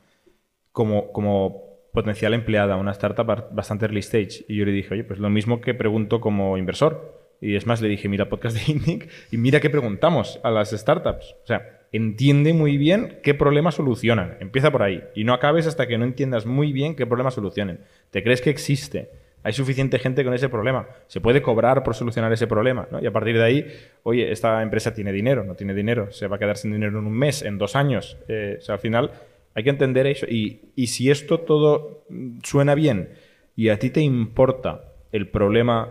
Como, 0.72 1.12
como 1.12 1.66
potencial 1.92 2.34
empleada 2.34 2.74
a 2.74 2.76
una 2.76 2.92
startup 2.92 3.26
bastante 3.50 3.86
early 3.86 4.00
stage. 4.00 4.44
Y 4.48 4.56
yo 4.56 4.64
le 4.64 4.72
dije, 4.72 4.94
oye, 4.94 5.04
pues 5.04 5.18
lo 5.18 5.28
mismo 5.28 5.60
que 5.60 5.74
pregunto 5.74 6.20
como 6.20 6.56
inversor. 6.56 7.16
Y 7.40 7.56
es 7.56 7.66
más, 7.66 7.82
le 7.82 7.88
dije, 7.88 8.08
mira 8.08 8.28
podcast 8.28 8.56
de 8.56 8.72
INNIC 8.72 9.10
y 9.32 9.36
mira 9.36 9.60
qué 9.60 9.70
preguntamos 9.70 10.40
a 10.42 10.50
las 10.50 10.70
startups. 10.70 11.34
O 11.42 11.46
sea, 11.46 11.75
entiende 11.92 12.52
muy 12.52 12.76
bien 12.76 13.18
qué 13.22 13.34
problemas 13.34 13.76
solucionan. 13.76 14.36
Empieza 14.40 14.70
por 14.70 14.82
ahí. 14.82 15.02
Y 15.14 15.24
no 15.24 15.32
acabes 15.32 15.66
hasta 15.66 15.86
que 15.86 15.98
no 15.98 16.04
entiendas 16.04 16.46
muy 16.46 16.72
bien 16.72 16.94
qué 16.94 17.06
problemas 17.06 17.34
solucionen. 17.34 17.80
¿Te 18.10 18.22
crees 18.22 18.40
que 18.40 18.50
existe? 18.50 19.10
Hay 19.42 19.52
suficiente 19.52 19.98
gente 19.98 20.24
con 20.24 20.34
ese 20.34 20.48
problema. 20.48 20.88
Se 21.06 21.20
puede 21.20 21.40
cobrar 21.40 21.84
por 21.84 21.94
solucionar 21.94 22.32
ese 22.32 22.46
problema. 22.46 22.88
¿no? 22.90 23.00
Y 23.00 23.06
a 23.06 23.12
partir 23.12 23.36
de 23.36 23.44
ahí, 23.44 23.66
oye, 24.02 24.32
esta 24.32 24.62
empresa 24.62 24.92
tiene 24.92 25.12
dinero, 25.12 25.44
no 25.44 25.54
tiene 25.54 25.72
dinero. 25.72 26.10
Se 26.10 26.26
va 26.26 26.36
a 26.36 26.38
quedar 26.38 26.56
sin 26.56 26.72
dinero 26.72 26.98
en 26.98 27.06
un 27.06 27.12
mes, 27.12 27.42
en 27.42 27.56
dos 27.56 27.76
años. 27.76 28.18
Eh, 28.28 28.56
o 28.58 28.60
sea, 28.60 28.74
al 28.74 28.80
final 28.80 29.12
hay 29.54 29.62
que 29.62 29.70
entender 29.70 30.06
eso. 30.06 30.26
Y, 30.26 30.72
y 30.74 30.88
si 30.88 31.10
esto 31.10 31.40
todo 31.40 32.04
suena 32.42 32.74
bien 32.74 33.10
y 33.54 33.68
a 33.68 33.78
ti 33.78 33.90
te 33.90 34.00
importa 34.00 34.92
el 35.12 35.28
problema 35.28 35.90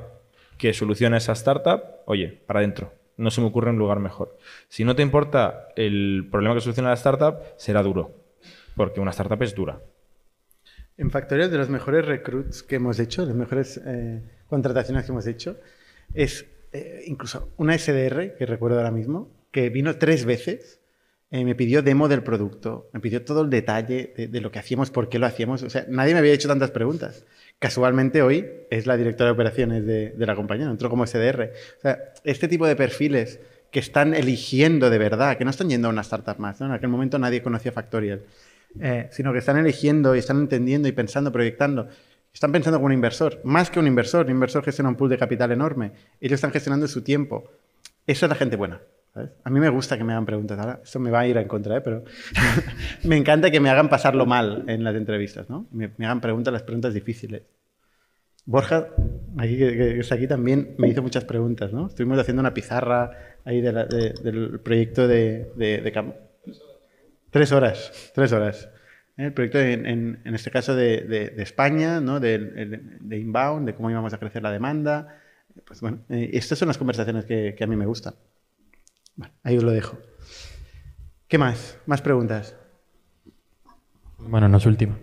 que 0.58 0.74
soluciona 0.74 1.18
esa 1.18 1.34
startup, 1.34 1.82
oye, 2.06 2.42
para 2.46 2.60
adentro. 2.60 2.92
No 3.18 3.32
se 3.32 3.42
me 3.42 3.48
ocurre 3.48 3.70
un 3.70 3.78
lugar 3.78 4.00
mejor. 4.00 4.38
Si 4.68 4.84
no 4.84 4.96
te 4.96 5.02
importa 5.02 5.70
el 5.76 6.28
problema 6.32 6.56
que 6.56 6.62
soluciona 6.62 6.90
la 6.90 6.96
startup, 6.96 7.38
será 7.58 7.82
duro. 7.82 8.12
Porque 8.76 9.00
una 9.00 9.12
startup 9.12 9.42
es 9.42 9.56
dura. 9.56 9.82
En 10.98 11.12
Factorial, 11.12 11.52
de 11.52 11.58
los 11.58 11.70
mejores 11.70 12.06
recruits 12.06 12.64
que 12.64 12.76
hemos 12.76 13.00
hecho, 13.00 13.26
las 13.26 13.36
mejores 13.36 13.82
eh, 13.86 14.22
contrataciones 14.48 15.06
que 15.06 15.12
hemos 15.12 15.28
hecho, 15.28 15.58
es 16.14 16.46
eh, 16.72 17.04
incluso 17.08 17.52
una 17.58 17.78
SDR, 17.78 18.36
que 18.38 18.46
recuerdo 18.46 18.78
ahora 18.78 18.92
mismo, 18.92 19.30
que 19.52 19.70
vino 19.70 19.98
tres 19.98 20.26
veces, 20.26 20.80
eh, 21.32 21.44
me 21.44 21.56
pidió 21.56 21.82
demo 21.82 22.08
del 22.08 22.24
producto, 22.24 22.90
me 22.94 23.00
pidió 23.00 23.26
todo 23.26 23.42
el 23.42 23.50
detalle 23.50 24.14
de, 24.16 24.28
de 24.28 24.42
lo 24.42 24.52
que 24.52 24.60
hacíamos, 24.60 24.90
por 24.90 25.10
qué 25.10 25.20
lo 25.20 25.26
hacíamos. 25.26 25.64
O 25.64 25.70
sea, 25.70 25.86
nadie 25.90 26.14
me 26.14 26.20
había 26.20 26.34
hecho 26.34 26.48
tantas 26.48 26.72
preguntas. 26.72 27.26
Casualmente 27.60 28.22
hoy 28.22 28.46
es 28.70 28.86
la 28.86 28.98
directora 28.98 29.28
de 29.30 29.34
operaciones 29.34 29.86
de, 29.86 30.14
la 30.18 30.36
compañía, 30.36 30.66
entró 30.66 30.90
como 30.90 31.08
SDR. 31.08 31.52
O 31.78 31.82
sea, 31.82 32.14
este 32.24 32.48
tipo 32.48 32.68
de 32.68 32.76
perfiles 32.76 33.40
que 33.72 33.80
están 33.80 34.14
eligiendo 34.14 34.90
de 34.90 34.98
verdad, 34.98 35.38
que 35.38 35.46
no 35.46 35.52
están 35.52 35.70
yendo 35.70 35.88
a 35.88 35.92
una 35.92 36.02
startup 36.02 36.38
más. 36.38 36.60
¿no? 36.60 36.68
En 36.68 36.74
aquel 36.74 36.90
momento 36.90 37.18
nadie 37.18 37.42
conocía 37.42 37.72
Factorial. 37.72 38.24
Eh, 38.80 39.08
sino 39.12 39.32
que 39.32 39.40
están 39.40 39.58
eligiendo 39.58 40.16
y 40.16 40.20
están 40.20 40.38
entendiendo 40.38 40.88
y 40.88 40.92
pensando, 40.92 41.32
proyectando. 41.32 41.88
Están 42.34 42.52
pensando 42.52 42.78
como 42.78 42.88
un 42.88 42.94
inversor, 42.94 43.40
más 43.46 43.70
que 43.70 43.80
un 43.80 43.88
inversor. 43.88 44.26
Un 44.26 44.32
inversor 44.32 44.64
gestiona 44.64 44.90
un 44.90 44.96
pool 44.96 45.10
de 45.10 45.18
capital 45.18 45.52
enorme. 45.52 45.94
Ellos 46.20 46.36
están 46.36 46.52
gestionando 46.52 46.88
su 46.88 47.02
tiempo. 47.02 47.50
Eso 48.06 48.26
es 48.26 48.30
la 48.30 48.36
gente 48.36 48.58
buena. 48.58 48.82
A 49.16 49.50
mí 49.50 49.60
me 49.62 49.70
gusta 49.70 49.98
que 49.98 50.04
me 50.04 50.12
hagan 50.12 50.26
preguntas. 50.26 50.60
Ahora, 50.60 50.82
esto 50.84 51.00
me 51.00 51.10
va 51.10 51.22
a 51.22 51.28
ir 51.28 51.38
en 51.38 51.48
contra, 51.48 51.78
¿eh? 51.78 51.82
pero 51.82 52.04
me 53.04 53.16
encanta 53.16 53.50
que 53.50 53.62
me 53.62 53.70
hagan 53.70 53.88
pasarlo 53.90 54.26
mal 54.26 54.66
en 54.68 54.84
las 54.84 54.96
entrevistas. 54.96 55.50
¿no? 55.50 55.68
Me, 55.72 55.92
hagan 56.00 56.20
preguntas, 56.20 56.52
las 56.52 56.64
preguntas 56.64 56.94
difíciles. 56.94 57.44
Borja, 58.46 58.90
aquí, 59.38 59.58
que, 59.58 59.76
que 59.76 60.00
está 60.00 60.16
aquí 60.16 60.28
también, 60.28 60.76
me 60.78 60.90
hizo 60.90 61.02
muchas 61.02 61.24
preguntas. 61.24 61.72
¿no? 61.72 61.88
Estuvimos 61.88 62.20
haciendo 62.20 62.42
una 62.42 62.54
pizarra 62.54 63.12
ahí 63.46 63.62
del 63.62 64.60
proyecto 64.62 65.08
de, 65.08 65.52
de, 65.56 65.80
de 65.80 65.94
Cam- 65.94 66.16
Tres 67.32 67.52
horas, 67.52 68.12
tres 68.14 68.34
horas. 68.34 68.70
El 69.18 69.32
proyecto 69.32 69.60
en, 69.60 70.20
este 70.26 70.52
caso 70.52 70.76
de, 70.76 71.34
España, 71.38 72.02
¿no? 72.02 72.20
de, 72.20 72.36
inbound, 73.12 73.66
de 73.66 73.76
cómo 73.76 73.90
íbamos 73.90 74.14
a 74.14 74.18
crecer 74.18 74.44
la 74.44 74.52
demanda. 74.52 75.22
Pues 75.66 75.80
bueno, 75.80 76.00
eh, 76.10 76.32
estas 76.34 76.60
son 76.60 76.68
las 76.68 76.78
conversaciones 76.78 77.24
que 77.24 77.56
a 77.62 77.68
mí 77.68 77.78
me 77.78 77.86
gustan. 77.86 78.16
Bueno, 79.16 79.34
ahí 79.44 79.58
os 79.58 79.64
lo 79.64 79.72
dejo. 79.72 79.98
¿Qué 81.28 81.38
más? 81.38 81.78
¿Más 81.86 82.02
preguntas? 82.02 82.56
Bueno, 84.18 84.48
no 84.50 84.58
es 84.58 84.66
última. 84.66 84.98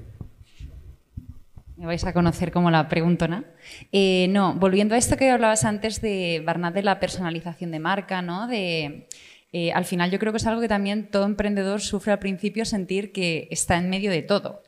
Me 1.76 1.86
vais 1.86 2.04
a 2.04 2.12
conocer 2.12 2.52
como 2.52 2.70
la 2.70 2.88
preguntona. 2.88 3.44
Eh, 3.90 4.28
no, 4.30 4.54
volviendo 4.54 4.94
a 4.94 4.98
esto 4.98 5.16
que 5.16 5.30
hablabas 5.30 5.64
antes 5.64 6.00
de 6.00 6.42
Bernat 6.46 6.74
de 6.74 6.82
la 6.82 7.00
personalización 7.00 7.72
de 7.72 7.80
marca, 7.80 8.22
¿no? 8.22 8.46
De, 8.46 9.08
eh, 9.52 9.72
al 9.72 9.84
final 9.84 10.10
yo 10.10 10.18
creo 10.18 10.32
que 10.32 10.38
es 10.38 10.46
algo 10.46 10.60
que 10.60 10.68
también 10.68 11.10
todo 11.10 11.24
emprendedor 11.24 11.80
sufre 11.80 12.12
al 12.12 12.18
principio 12.18 12.64
sentir 12.64 13.12
que 13.12 13.48
está 13.50 13.76
en 13.78 13.90
medio 13.90 14.10
de 14.10 14.22
todo. 14.22 14.62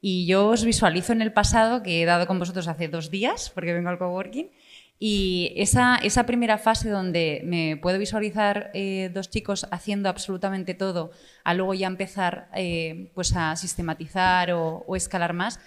Y 0.00 0.26
yo 0.26 0.46
os 0.46 0.64
visualizo 0.64 1.12
en 1.12 1.22
el 1.22 1.32
pasado 1.32 1.82
que 1.82 2.02
he 2.02 2.06
dado 2.06 2.26
con 2.26 2.38
vosotros 2.38 2.68
hace 2.68 2.88
dos 2.88 3.10
días, 3.10 3.50
porque 3.54 3.74
vengo 3.74 3.90
al 3.90 3.98
coworking, 3.98 4.50
y 5.02 5.54
esa, 5.56 5.98
primera 6.26 6.58
fase 6.58 6.90
donde 6.90 7.40
me 7.46 7.78
puedo 7.78 7.98
visualizar 7.98 8.70
eh, 8.74 9.10
dos 9.14 9.30
chicos 9.30 9.66
haciendo 9.70 10.10
absolutamente 10.10 10.74
todo, 10.74 11.10
a 11.42 11.54
luego 11.54 11.72
ya 11.72 11.86
empezar 11.86 12.50
eh, 12.54 13.10
pues 13.14 13.34
a 13.34 13.56
sistematizar 13.56 14.52
o, 14.52 14.84
escalar 14.94 15.32
más, 15.32 15.58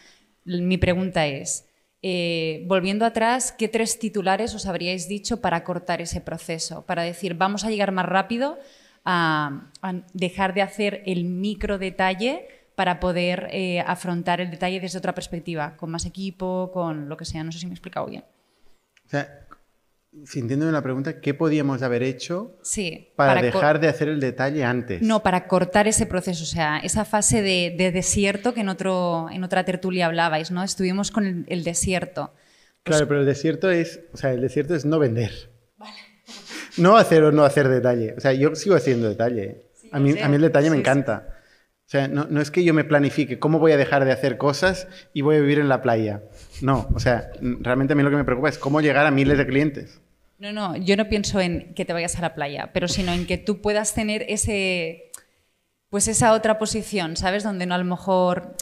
mi 0.45 0.77
pregunta 0.77 1.25
es, 1.25 1.67
eh, 2.03 2.63
volviendo 2.67 3.05
atrás, 3.05 3.51
¿qué 3.51 3.67
tres 3.67 3.97
titulares 3.97 4.53
os 4.53 4.67
habríais 4.67 5.07
dicho 5.07 5.41
para 5.41 5.63
cortar 5.63 5.99
ese 5.99 6.21
proceso? 6.21 6.85
Para 6.85 7.01
decir, 7.01 7.33
vamos 7.33 7.65
a 7.65 7.71
llegar 7.71 7.91
más 7.91 8.05
rápido 8.05 8.59
a, 9.03 9.71
a 9.81 9.93
dejar 10.13 10.53
de 10.53 10.61
hacer 10.61 11.01
el 11.07 11.23
micro 11.23 11.79
detalle 11.79 12.47
para 12.75 12.99
poder 12.99 13.49
afrontar 13.87 14.41
el 14.41 14.51
detalle 14.51 14.79
desde 14.79 14.99
otra 14.99 15.15
perspectiva, 15.15 15.75
con 15.75 15.89
más 15.89 16.05
equipo, 16.05 16.69
con 16.71 17.09
lo 17.09 17.17
que 17.17 17.25
sea. 17.25 17.43
No 17.43 17.51
sé 17.51 17.59
si 17.59 17.65
me 17.65 17.71
he 17.71 17.75
explicado 17.75 18.07
bien. 18.07 18.23
O 19.05 19.09
sea, 19.09 19.39
sintiéndome 20.25 20.71
la 20.71 20.81
pregunta, 20.81 21.19
¿qué 21.21 21.33
podíamos 21.33 21.81
haber 21.81 22.03
hecho 22.03 22.57
Sí. 22.61 23.09
para, 23.15 23.39
co- 23.41 23.45
dejar 23.45 23.79
de 23.79 23.87
hacer 23.87 24.09
el 24.09 24.19
detalle 24.19 24.63
antes? 24.63 25.01
No, 25.01 25.23
para 25.23 25.47
cortar 25.47 25.87
ese 25.87 26.05
proceso, 26.05 26.43
o 26.43 26.47
sea, 26.47 26.77
esa 26.79 27.03
fase 27.05 27.41
de, 27.41 27.73
de 27.77 27.91
desierto 27.91 28.53
que 28.53 28.61
en, 28.61 28.69
otro, 28.69 29.27
en 29.31 29.43
otra 29.43 29.63
tertulia 29.65 30.05
hablabais, 30.05 30.51
¿no? 30.51 30.63
Estuvimos 30.63 31.11
con 31.11 31.25
el, 31.25 31.45
el 31.47 31.63
desierto. 31.63 32.33
Claro, 32.83 33.07
pero 33.07 33.21
el 33.21 33.25
desierto 33.25 33.71
es, 33.71 34.01
o 34.13 34.17
sea, 34.17 34.31
el 34.33 34.41
desierto 34.41 34.75
es 34.75 34.85
no 34.85 34.99
vender. 34.99 35.31
No 36.77 36.97
hacer 36.97 37.23
o 37.23 37.31
no 37.31 37.43
hacer 37.45 37.67
detalle. 37.69 38.15
O 38.17 38.19
sea, 38.19 38.33
yo 38.33 38.55
sigo 38.55 38.75
haciendo 38.75 39.07
detalle. 39.07 39.67
a, 39.91 39.99
mí, 39.99 40.19
a 40.19 40.27
mí 40.27 40.35
el 40.37 40.41
detalle 40.41 40.71
me 40.71 40.77
encanta. 40.77 41.27
O 41.85 41.89
sea, 41.93 42.07
no, 42.07 42.25
no, 42.27 42.41
es 42.41 42.49
que 42.49 42.63
yo 42.63 42.73
me 42.73 42.83
planifique 42.83 43.37
cómo 43.37 43.59
voy 43.59 43.73
a 43.73 43.77
dejar 43.77 44.05
de 44.05 44.11
hacer 44.11 44.37
cosas 44.37 44.87
y 45.13 45.21
voy 45.21 45.35
a 45.35 45.39
vivir 45.39 45.59
en 45.59 45.69
la 45.69 45.83
playa. 45.83 46.23
No, 46.61 46.87
o 46.93 46.99
sea, 46.99 47.31
realmente 47.41 47.93
a 47.93 47.95
mí 47.95 48.03
lo 48.03 48.09
que 48.09 48.15
me 48.15 48.23
preocupa 48.23 48.49
es 48.49 48.57
cómo 48.57 48.81
llegar 48.81 49.05
a 49.05 49.11
miles 49.11 49.37
de 49.37 49.47
clientes. 49.47 50.01
No, 50.39 50.51
no, 50.51 50.75
yo 50.75 50.97
no 50.97 51.07
pienso 51.07 51.39
en 51.39 51.73
que 51.73 51.85
te 51.85 51.93
vayas 51.93 52.17
a 52.17 52.21
la 52.21 52.35
playa, 52.35 52.71
pero 52.73 52.87
sino 52.87 53.13
en 53.13 53.25
que 53.25 53.37
tú 53.37 53.61
puedas 53.61 53.93
tener 53.93 54.25
ese, 54.27 55.11
pues 55.89 56.07
esa 56.07 56.33
otra 56.33 56.59
posición, 56.59 57.15
¿sabes? 57.15 57.43
Donde 57.43 57.65
no 57.65 57.75
a 57.75 57.77
lo 57.77 57.85
mejor 57.85 58.55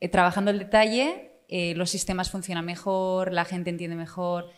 eh, 0.00 0.08
trabajando 0.08 0.50
el 0.50 0.58
detalle, 0.58 1.32
eh, 1.48 1.74
los 1.74 1.90
sistemas 1.90 2.30
funcionan 2.30 2.64
mejor, 2.64 3.32
la 3.32 3.44
gente 3.44 3.70
entiende 3.70 3.96
mejor, 3.96 4.50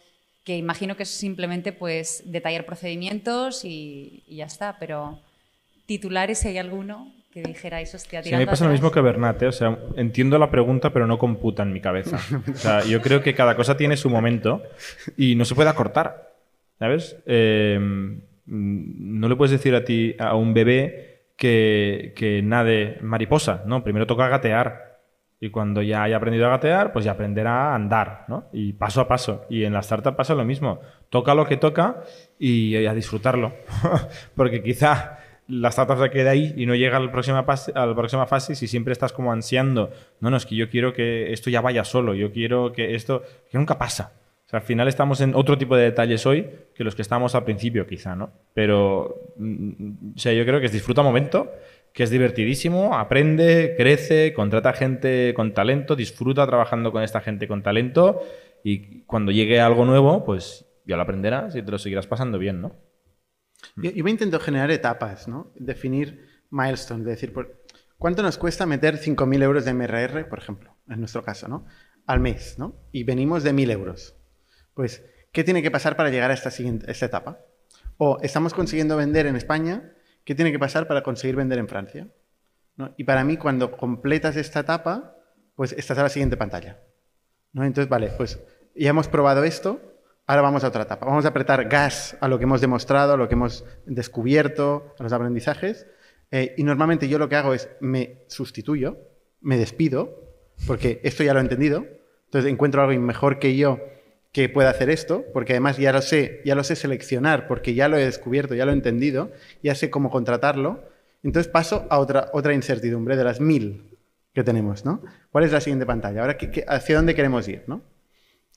que 0.45 0.57
imagino 0.57 0.97
que 0.97 1.03
es 1.05 1.11
simplemente 1.11 1.73
pues 1.73 2.23
detallar 2.27 2.67
procedimientos 2.67 3.65
y, 3.65 4.23
y 4.27 4.37
ya 4.37 4.45
está, 4.45 4.79
pero 4.79 5.21
titulares 5.87 6.39
si 6.39 6.49
hay 6.49 6.59
alguno 6.59 7.13
que 7.35 7.43
dijerais, 7.43 7.93
hostia, 7.93 8.23
sí, 8.23 8.33
a 8.33 8.39
mí 8.39 8.47
pasa 8.47 8.65
lo 8.65 8.71
mismo 8.71 8.93
que 8.93 9.01
Bernat, 9.01 9.43
¿eh? 9.43 9.49
o 9.49 9.53
sea, 9.53 9.77
entiendo 9.97 10.39
la 10.39 10.53
pregunta, 10.53 10.93
pero 10.93 11.09
no 11.09 11.19
computa 11.19 11.65
en 11.65 11.73
mi 11.73 11.81
cabeza. 11.81 12.21
O 12.49 12.57
sea, 12.57 12.85
yo 12.85 13.03
creo 13.03 13.23
que 13.23 13.35
cada 13.35 13.57
cosa 13.57 13.77
tiene 13.77 13.97
su 13.97 14.09
momento 14.09 14.63
y 15.17 15.35
no 15.35 15.45
se 15.45 15.57
puede 15.57 15.69
acortar, 15.69 16.33
¿sabes? 16.79 17.17
Eh, 17.27 17.77
no 18.47 19.29
le 19.29 19.35
puedes 19.35 19.51
decir 19.51 19.75
a 19.75 19.85
ti, 19.85 20.15
a 20.21 20.37
un 20.37 20.55
bebé, 20.55 21.33
que, 21.37 22.13
que 22.15 22.41
nade 22.41 22.99
mariposa, 23.03 23.65
¿no? 23.67 23.83
Primero 23.83 24.07
toca 24.07 24.29
gatear. 24.29 25.01
Y 25.41 25.51
cuando 25.51 25.83
ya 25.83 26.05
haya 26.05 26.19
aprendido 26.19 26.47
a 26.47 26.51
gatear, 26.51 26.93
pues 26.93 27.05
ya 27.05 27.11
aprenderá 27.11 27.73
a 27.73 27.75
andar, 27.75 28.27
¿no? 28.29 28.45
Y 28.53 28.75
paso 28.75 29.01
a 29.01 29.09
paso. 29.09 29.45
Y 29.51 29.65
en 29.65 29.73
la 29.73 29.81
startup 29.81 30.15
pasa 30.15 30.37
lo 30.37 30.45
mismo. 30.45 30.81
Toca 31.11 31.35
lo 31.35 31.47
que 31.47 31.57
toca 31.57 32.05
y 32.39 32.87
a 32.87 32.95
disfrutarlo. 32.95 33.53
Porque 34.37 34.63
quizá 34.63 35.19
la 35.49 35.69
startup 35.69 35.99
se 35.99 36.11
queda 36.11 36.31
ahí 36.31 36.55
y 36.57 36.67
no 36.67 36.75
llega 36.75 36.97
a 36.97 37.01
la, 37.01 37.13
próxima 37.13 37.43
fase, 37.45 37.73
a 37.75 37.95
próxima 37.95 38.27
fase 38.27 38.55
si 38.55 38.67
siempre 38.67 38.93
estás 38.93 39.13
como 39.13 39.33
ansiando, 39.33 39.91
no, 40.21 40.31
no, 40.31 40.37
es 40.37 40.47
que 40.47 40.57
yo 40.57 40.71
quiero 40.71 40.93
que 40.93 41.33
esto 41.33 41.51
ya 41.51 41.61
vaya 41.61 41.85
solo, 41.85 42.15
yo 42.15 42.33
quiero 42.33 42.73
que 42.73 42.95
esto, 42.95 43.23
que 43.51 43.59
nunca 43.59 43.79
pasa. 43.79 44.13
O 44.47 44.49
sea, 44.49 44.61
al 44.61 44.65
final 44.65 44.89
estamos 44.89 45.21
en 45.21 45.35
otro 45.35 45.57
tipo 45.57 45.77
de 45.77 45.85
detalles 45.85 46.27
hoy 46.27 46.49
que 46.75 46.85
los 46.85 46.95
que 46.95 47.03
estábamos 47.03 47.35
al 47.35 47.45
principio 47.45 47.87
quizá, 47.87 48.15
¿no? 48.15 48.31
Pero, 48.53 49.33
o 49.39 50.19
sea, 50.19 50.33
yo 50.33 50.45
creo 50.45 50.61
que 50.61 50.67
es 50.67 50.73
disfruta 50.73 51.03
momento, 51.03 51.51
que 51.93 52.03
es 52.03 52.11
divertidísimo, 52.11 52.95
aprende, 52.95 53.75
crece, 53.77 54.33
contrata 54.35 54.73
gente 54.73 55.33
con 55.35 55.55
talento, 55.55 55.97
disfruta 55.97 56.47
trabajando 56.47 56.93
con 56.93 57.03
esta 57.03 57.21
gente 57.21 57.49
con 57.49 57.63
talento 57.63 58.23
y 58.63 59.03
cuando 59.03 59.33
llegue 59.33 59.61
algo 59.61 59.85
nuevo, 59.85 60.25
pues 60.25 60.67
ya 60.87 60.97
lo 60.97 61.03
aprenderás 61.03 61.55
y 61.57 61.63
te 61.63 61.71
lo 61.71 61.79
seguirás 61.79 62.07
pasando 62.07 62.39
bien, 62.39 62.61
¿no? 62.61 62.73
Yo, 63.77 63.91
yo 63.91 64.05
me 64.05 64.11
intento 64.11 64.39
generar 64.41 64.71
etapas, 64.71 65.29
¿no? 65.29 65.53
Definir 65.57 66.27
milestones, 66.51 67.07
es 67.07 67.21
decir, 67.21 67.35
¿cuánto 67.99 68.23
nos 68.23 68.39
cuesta 68.39 68.67
meter 68.67 68.99
5.000 68.99 69.43
euros 69.43 69.65
de 69.65 69.75
MRR, 69.75 70.29
por 70.29 70.39
ejemplo, 70.39 70.77
en 70.89 71.01
nuestro 71.01 71.23
caso, 71.23 71.49
¿no? 71.49 71.67
Al 72.07 72.21
mes, 72.21 72.59
¿no? 72.59 72.77
Y 72.93 73.05
venimos 73.05 73.43
de 73.43 73.53
1.000 73.53 73.71
euros. 73.73 74.17
Pues, 74.75 75.05
¿qué 75.33 75.45
tiene 75.45 75.63
que 75.63 75.71
pasar 75.71 75.97
para 75.97 76.11
llegar 76.11 76.31
a 76.31 76.35
esta, 76.35 76.51
siguiente, 76.51 76.91
esta 76.91 77.07
etapa? 77.07 77.41
O 77.97 78.19
estamos 78.23 78.55
consiguiendo 78.55 78.97
vender 78.97 79.27
en 79.27 79.37
España, 79.37 79.93
¿qué 80.25 80.35
tiene 80.35 80.53
que 80.53 80.59
pasar 80.59 80.87
para 80.87 81.03
conseguir 81.03 81.37
vender 81.37 81.59
en 81.59 81.69
Francia? 81.69 82.09
¿No? 82.77 82.95
Y 82.97 83.05
para 83.05 83.25
mí, 83.25 83.37
cuando 83.37 83.77
completas 83.77 84.37
esta 84.37 84.61
etapa, 84.61 85.17
pues 85.55 85.73
estás 85.73 85.99
a 85.99 86.03
la 86.03 86.09
siguiente 86.09 86.37
pantalla. 86.37 86.81
¿no? 87.53 87.65
Entonces, 87.65 87.89
vale, 87.89 88.13
pues 88.17 88.41
ya 88.75 88.91
hemos 88.91 89.09
probado 89.09 89.45
esto, 89.45 89.94
Ahora 90.27 90.43
vamos 90.43 90.65
a 90.65 90.69
otra 90.69 90.83
etapa. 90.83 91.05
Vamos 91.05 91.27
a 91.27 91.29
apretar 91.29 91.69
gas 91.69 92.17
a 92.21 92.29
lo 92.29 92.39
que 92.39 92.45
hemos 92.45 92.63
demostrado, 92.63 93.13
a 93.13 93.17
lo 93.17 93.29
que 93.29 93.35
hemos 93.35 93.65
descubierto, 93.85 94.95
a 94.99 95.03
los 95.03 95.13
aprendizajes. 95.13 95.87
Eh, 96.31 96.55
y 96.57 96.65
normalmente 96.65 97.09
yo 97.09 97.19
lo 97.19 97.29
que 97.29 97.37
hago 97.37 97.53
es 97.53 97.69
me 97.81 98.25
sustituyo, 98.29 98.97
me 99.43 99.59
despido, 99.59 100.35
porque 100.67 101.01
esto 101.05 101.23
ya 101.23 101.35
lo 101.35 101.41
he 101.41 101.43
entendido. 101.43 101.87
Entonces 102.25 102.51
encuentro 102.51 102.83
algo 102.83 102.99
mejor 103.01 103.39
que 103.39 103.55
yo 103.57 103.79
que 104.33 104.49
pueda 104.49 104.71
hacer 104.71 104.91
esto, 104.91 105.25
porque 105.33 105.53
además 105.53 105.77
ya 105.77 105.93
lo 105.93 106.03
sé, 106.03 106.41
ya 106.45 106.57
lo 106.57 106.65
sé 106.65 106.75
seleccionar, 106.75 107.47
porque 107.47 107.75
ya 107.75 107.89
lo 107.89 107.97
he 107.97 108.05
descubierto, 108.05 108.57
ya 108.57 108.65
lo 108.65 108.73
he 108.73 108.75
entendido, 108.75 109.31
ya 109.63 109.77
sé 109.77 109.91
cómo 109.91 110.11
contratarlo. 110.11 110.83
Entonces 111.23 111.53
paso 111.53 111.87
a 111.89 111.99
otra, 111.99 112.31
otra 112.33 112.53
incertidumbre 112.53 113.17
de 113.17 113.23
las 113.25 113.41
mil 113.41 113.97
que 114.33 114.43
tenemos, 114.43 114.85
¿no? 114.85 115.03
¿Cuál 115.31 115.45
es 115.45 115.53
la 115.53 115.61
siguiente 115.61 115.87
pantalla? 115.87 116.23
Ahora, 116.23 116.37
¿qué, 116.37 116.51
qué, 116.51 116.65
¿hacia 116.67 116.97
dónde 116.97 117.15
queremos 117.15 117.47
ir, 117.47 117.63
no? 117.69 117.83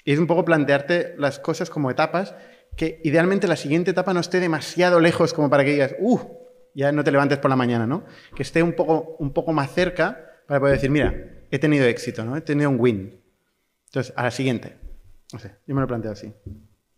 Y 0.08 0.14
es 0.14 0.20
un 0.20 0.26
poco 0.26 0.46
plantearte 0.46 1.16
las 1.18 1.38
cosas 1.38 1.70
como 1.70 1.92
etapas, 1.92 2.34
que 2.78 3.02
idealmente 3.04 3.46
la 3.46 3.58
siguiente 3.58 3.92
etapa 3.92 4.14
no 4.14 4.22
esté 4.22 4.40
demasiado 4.40 5.02
lejos 5.02 5.34
como 5.34 5.50
para 5.50 5.66
que 5.66 5.74
digas, 5.74 5.96
¡uh! 6.00 6.18
Ya 6.74 6.94
no 6.94 7.04
te 7.04 7.12
levantes 7.12 7.40
por 7.40 7.50
la 7.50 7.58
mañana, 7.58 7.86
¿no? 7.86 8.06
Que 8.34 8.44
esté 8.44 8.64
un 8.64 8.72
poco, 8.72 9.18
un 9.20 9.34
poco 9.34 9.52
más 9.52 9.74
cerca 9.74 10.42
para 10.48 10.62
poder 10.62 10.76
decir, 10.76 10.90
mira, 10.92 11.14
he 11.52 11.60
tenido 11.60 11.86
éxito, 11.86 12.24
¿no? 12.24 12.38
He 12.38 12.42
tenido 12.42 12.70
un 12.70 12.80
win. 12.80 13.20
Entonces, 13.88 14.14
a 14.16 14.24
la 14.24 14.32
siguiente. 14.32 14.78
No 15.34 15.40
sé, 15.40 15.56
yo 15.68 15.76
me 15.76 15.82
lo 15.82 15.88
planteo 15.88 16.14
así. 16.14 16.32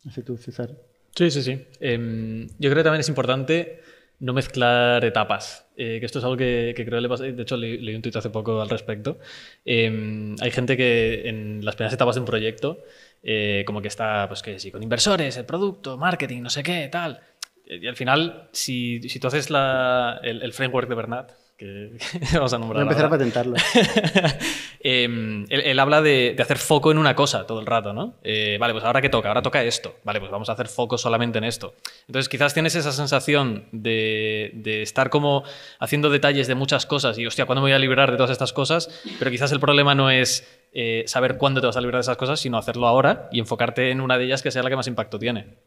No 0.03 0.23
tú, 0.23 0.37
César. 0.37 0.77
Sí, 1.15 1.31
sí, 1.31 1.41
sí. 1.41 1.65
Eh, 1.79 2.45
yo 2.59 2.69
creo 2.69 2.75
que 2.75 2.83
también 2.83 3.01
es 3.01 3.09
importante 3.09 3.81
no 4.19 4.33
mezclar 4.33 5.03
etapas. 5.05 5.65
Eh, 5.77 5.99
que 5.99 6.05
esto 6.05 6.19
es 6.19 6.25
algo 6.25 6.35
que, 6.35 6.73
que, 6.75 6.85
creo 6.85 6.97
que 6.97 7.01
le 7.01 7.09
pasa. 7.09 7.23
De 7.23 7.41
hecho, 7.41 7.57
leí, 7.57 7.77
leí 7.77 7.95
un 7.95 8.01
tuit 8.01 8.15
hace 8.15 8.29
poco 8.29 8.61
al 8.61 8.69
respecto. 8.69 9.19
Eh, 9.65 10.35
hay 10.39 10.51
gente 10.51 10.75
que 10.75 11.29
en 11.29 11.63
las 11.63 11.75
primeras 11.75 11.93
etapas 11.93 12.15
de 12.15 12.21
un 12.21 12.25
proyecto, 12.25 12.83
eh, 13.23 13.63
como 13.65 13.81
que 13.81 13.87
está, 13.87 14.27
pues 14.27 14.41
que 14.41 14.59
sí, 14.59 14.71
con 14.71 14.83
inversores, 14.83 15.37
el 15.37 15.45
producto, 15.45 15.97
marketing, 15.97 16.41
no 16.41 16.49
sé 16.49 16.63
qué, 16.63 16.87
tal. 16.91 17.21
Y 17.69 17.87
al 17.87 17.95
final, 17.95 18.49
si, 18.51 18.99
si 19.07 19.19
tú 19.19 19.27
haces 19.27 19.51
la, 19.51 20.19
el, 20.23 20.41
el, 20.41 20.53
framework 20.53 20.89
de 20.89 20.95
Bernat, 20.95 21.31
que, 21.55 21.97
que 22.31 22.33
vamos 22.37 22.51
a 22.53 22.57
nombrar. 22.57 22.83
Voy 22.83 22.95
a 22.95 22.97
empezar 22.97 23.05
ahora. 23.05 23.15
a 23.15 23.19
patentarlo. 23.19 23.55
eh, 24.79 25.03
él, 25.03 25.47
él, 25.49 25.79
habla 25.79 26.01
de, 26.01 26.33
de, 26.35 26.41
hacer 26.41 26.57
foco 26.57 26.91
en 26.91 26.97
una 26.97 27.15
cosa 27.15 27.45
todo 27.45 27.59
el 27.59 27.67
rato, 27.67 27.93
¿no? 27.93 28.15
Eh, 28.23 28.57
vale, 28.59 28.73
pues 28.73 28.83
ahora 28.85 29.01
que 29.01 29.09
toca, 29.09 29.27
ahora 29.27 29.43
toca 29.43 29.63
esto. 29.63 29.97
Vale, 30.03 30.19
pues 30.19 30.31
vamos 30.31 30.49
a 30.49 30.53
hacer 30.53 30.67
foco 30.67 30.97
solamente 30.97 31.37
en 31.37 31.43
esto. 31.43 31.75
Entonces, 32.07 32.27
quizás 32.27 32.55
tienes 32.55 32.73
esa 32.73 32.91
sensación 32.91 33.65
de, 33.71 34.49
de 34.55 34.81
estar 34.81 35.11
como 35.11 35.43
haciendo 35.77 36.09
detalles 36.09 36.47
de 36.47 36.55
muchas 36.55 36.87
cosas 36.87 37.19
y, 37.19 37.27
hostia, 37.27 37.45
¿cuándo 37.45 37.61
me 37.61 37.65
voy 37.65 37.73
a 37.73 37.79
librar 37.79 38.09
de 38.09 38.17
todas 38.17 38.31
estas 38.31 38.51
cosas? 38.51 38.89
Pero 39.19 39.29
quizás 39.29 39.51
el 39.51 39.59
problema 39.59 39.93
no 39.93 40.09
es 40.09 40.47
eh, 40.73 41.03
saber 41.05 41.37
cuándo 41.37 41.61
te 41.61 41.67
vas 41.67 41.77
a 41.77 41.81
librar 41.81 41.99
de 41.99 42.01
esas 42.01 42.17
cosas, 42.17 42.39
sino 42.39 42.57
hacerlo 42.57 42.87
ahora 42.87 43.29
y 43.31 43.39
enfocarte 43.39 43.91
en 43.91 44.01
una 44.01 44.17
de 44.17 44.25
ellas 44.25 44.41
que 44.41 44.49
sea 44.49 44.63
la 44.63 44.69
que 44.69 44.75
más 44.75 44.87
impacto 44.87 45.19
tiene. 45.19 45.57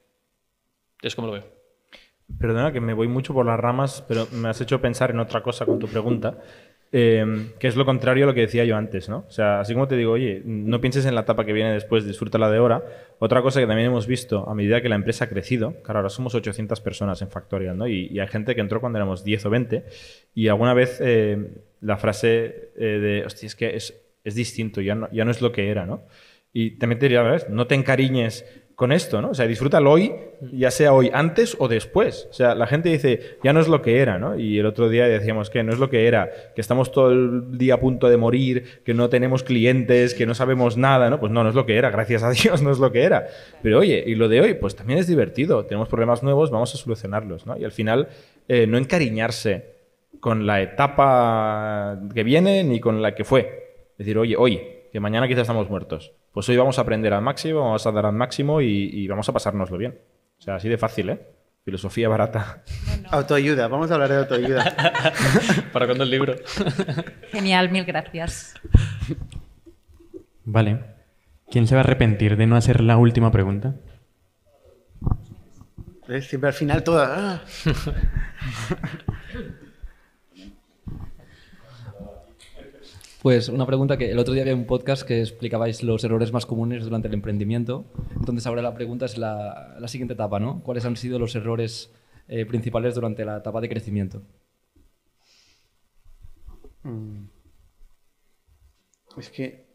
Es 1.00 1.14
como 1.14 1.28
lo 1.28 1.34
veo. 1.34 1.61
Perdona 2.38 2.72
que 2.72 2.80
me 2.80 2.94
voy 2.94 3.08
mucho 3.08 3.34
por 3.34 3.46
las 3.46 3.58
ramas, 3.58 4.04
pero 4.08 4.26
me 4.32 4.48
has 4.48 4.60
hecho 4.60 4.80
pensar 4.80 5.10
en 5.10 5.20
otra 5.20 5.42
cosa 5.42 5.64
con 5.64 5.78
tu 5.78 5.86
pregunta, 5.86 6.38
eh, 6.90 7.50
que 7.58 7.68
es 7.68 7.76
lo 7.76 7.84
contrario 7.84 8.24
a 8.24 8.26
lo 8.26 8.34
que 8.34 8.42
decía 8.42 8.64
yo 8.64 8.76
antes, 8.76 9.08
¿no? 9.08 9.24
O 9.28 9.30
sea, 9.30 9.60
así 9.60 9.72
como 9.72 9.88
te 9.88 9.96
digo, 9.96 10.12
oye, 10.12 10.42
no 10.44 10.80
pienses 10.80 11.06
en 11.06 11.14
la 11.14 11.22
etapa 11.22 11.44
que 11.44 11.52
viene 11.52 11.72
después, 11.72 12.04
disfrútala 12.04 12.50
de 12.50 12.58
ahora. 12.58 12.84
Otra 13.18 13.42
cosa 13.42 13.60
que 13.60 13.66
también 13.66 13.86
hemos 13.86 14.06
visto 14.06 14.48
a 14.48 14.54
medida 14.54 14.82
que 14.82 14.88
la 14.88 14.96
empresa 14.96 15.24
ha 15.24 15.28
crecido, 15.28 15.74
claro, 15.82 16.00
ahora 16.00 16.10
somos 16.10 16.34
800 16.34 16.80
personas 16.80 17.22
en 17.22 17.28
Factorial, 17.28 17.78
¿no? 17.78 17.86
Y, 17.86 18.08
y 18.08 18.18
hay 18.18 18.28
gente 18.28 18.54
que 18.54 18.60
entró 18.60 18.80
cuando 18.80 18.98
éramos 18.98 19.24
10 19.24 19.46
o 19.46 19.50
20, 19.50 19.84
y 20.34 20.48
alguna 20.48 20.74
vez 20.74 20.98
eh, 21.00 21.62
la 21.80 21.96
frase 21.96 22.72
eh, 22.76 22.84
de, 22.84 23.24
hostia, 23.24 23.46
es 23.46 23.56
que 23.56 23.76
es, 23.76 24.02
es 24.24 24.34
distinto, 24.34 24.80
ya 24.80 24.94
no, 24.94 25.08
ya 25.12 25.24
no 25.24 25.30
es 25.30 25.40
lo 25.40 25.52
que 25.52 25.70
era, 25.70 25.86
¿no? 25.86 26.02
Y 26.52 26.72
también 26.72 26.98
te 26.98 27.06
diría. 27.06 27.38
No 27.48 27.66
te 27.66 27.74
encariñes 27.74 28.44
con 28.82 28.90
esto, 28.90 29.22
¿no? 29.22 29.30
O 29.30 29.34
sea, 29.34 29.46
disfrútalo 29.46 29.92
hoy, 29.92 30.12
ya 30.50 30.72
sea 30.72 30.92
hoy 30.92 31.08
antes 31.14 31.54
o 31.60 31.68
después. 31.68 32.26
O 32.30 32.32
sea, 32.32 32.56
la 32.56 32.66
gente 32.66 32.88
dice, 32.88 33.38
ya 33.44 33.52
no 33.52 33.60
es 33.60 33.68
lo 33.68 33.80
que 33.80 34.00
era, 34.00 34.18
¿no? 34.18 34.36
Y 34.36 34.58
el 34.58 34.66
otro 34.66 34.88
día 34.88 35.06
decíamos 35.06 35.50
que 35.50 35.62
no 35.62 35.72
es 35.72 35.78
lo 35.78 35.88
que 35.88 36.08
era, 36.08 36.32
que 36.56 36.60
estamos 36.60 36.90
todo 36.90 37.12
el 37.12 37.56
día 37.58 37.74
a 37.74 37.80
punto 37.80 38.08
de 38.08 38.16
morir, 38.16 38.80
que 38.84 38.92
no 38.92 39.08
tenemos 39.08 39.44
clientes, 39.44 40.14
que 40.14 40.26
no 40.26 40.34
sabemos 40.34 40.76
nada, 40.76 41.10
¿no? 41.10 41.20
Pues 41.20 41.30
no, 41.30 41.44
no 41.44 41.50
es 41.50 41.54
lo 41.54 41.64
que 41.64 41.76
era, 41.76 41.90
gracias 41.90 42.24
a 42.24 42.30
Dios 42.32 42.60
no 42.60 42.72
es 42.72 42.80
lo 42.80 42.90
que 42.90 43.04
era. 43.04 43.28
Pero 43.62 43.78
oye, 43.78 44.02
y 44.04 44.16
lo 44.16 44.28
de 44.28 44.40
hoy, 44.40 44.54
pues 44.54 44.74
también 44.74 44.98
es 44.98 45.06
divertido, 45.06 45.64
tenemos 45.64 45.88
problemas 45.88 46.24
nuevos, 46.24 46.50
vamos 46.50 46.74
a 46.74 46.76
solucionarlos, 46.76 47.46
¿no? 47.46 47.56
Y 47.56 47.64
al 47.64 47.70
final, 47.70 48.08
eh, 48.48 48.66
no 48.66 48.78
encariñarse 48.78 49.76
con 50.18 50.44
la 50.44 50.60
etapa 50.60 52.00
que 52.12 52.24
viene 52.24 52.64
ni 52.64 52.80
con 52.80 53.00
la 53.00 53.14
que 53.14 53.22
fue. 53.22 53.76
Es 53.92 53.98
decir, 53.98 54.18
oye, 54.18 54.34
hoy, 54.36 54.60
que 54.92 55.00
mañana 55.00 55.26
quizás 55.26 55.42
estamos 55.42 55.70
muertos. 55.70 56.12
Pues 56.32 56.46
hoy 56.50 56.56
vamos 56.58 56.78
a 56.78 56.82
aprender 56.82 57.14
al 57.14 57.22
máximo, 57.22 57.60
vamos 57.60 57.86
a 57.86 57.92
dar 57.92 58.04
al 58.04 58.12
máximo 58.12 58.60
y, 58.60 58.90
y 58.92 59.08
vamos 59.08 59.26
a 59.26 59.32
pasárnoslo 59.32 59.78
bien. 59.78 59.98
O 60.38 60.42
sea, 60.42 60.56
así 60.56 60.68
de 60.68 60.76
fácil, 60.76 61.08
¿eh? 61.08 61.26
Filosofía 61.64 62.10
barata. 62.10 62.62
No, 62.96 63.02
no. 63.02 63.08
Autoayuda, 63.10 63.68
vamos 63.68 63.90
a 63.90 63.94
hablar 63.94 64.10
de 64.10 64.16
autoayuda. 64.16 64.76
Para 65.72 65.86
cuando 65.86 66.04
el 66.04 66.10
libro. 66.10 66.34
Genial, 67.30 67.70
mil 67.70 67.86
gracias. 67.86 68.52
Vale. 70.44 70.80
¿Quién 71.50 71.66
se 71.66 71.74
va 71.74 71.80
a 71.80 71.84
arrepentir 71.84 72.36
de 72.36 72.46
no 72.46 72.56
hacer 72.56 72.82
la 72.82 72.98
última 72.98 73.30
pregunta? 73.30 73.76
¿Ves? 76.06 76.28
Siempre 76.28 76.48
al 76.48 76.54
final 76.54 76.84
toda. 76.84 77.42
Pues 83.22 83.48
una 83.48 83.66
pregunta 83.66 83.96
que 83.96 84.10
el 84.10 84.18
otro 84.18 84.34
día 84.34 84.42
había 84.42 84.56
un 84.56 84.66
podcast 84.66 85.04
que 85.04 85.20
explicabais 85.20 85.84
los 85.84 86.02
errores 86.02 86.32
más 86.32 86.44
comunes 86.44 86.82
durante 86.82 87.06
el 87.06 87.14
emprendimiento. 87.14 87.84
Entonces 88.16 88.44
ahora 88.48 88.62
la 88.62 88.74
pregunta 88.74 89.06
es 89.06 89.16
la, 89.16 89.78
siguiente 89.86 90.14
etapa, 90.14 90.40
¿no? 90.40 90.60
¿Cuáles 90.64 90.84
han 90.86 90.96
sido 90.96 91.20
los 91.20 91.36
errores 91.36 91.92
eh, 92.26 92.44
principales 92.46 92.96
durante 92.96 93.24
la 93.24 93.36
etapa 93.36 93.60
de 93.60 93.68
crecimiento? 93.68 94.22
Mm. 96.82 97.26
Es 99.16 99.30
que 99.30 99.66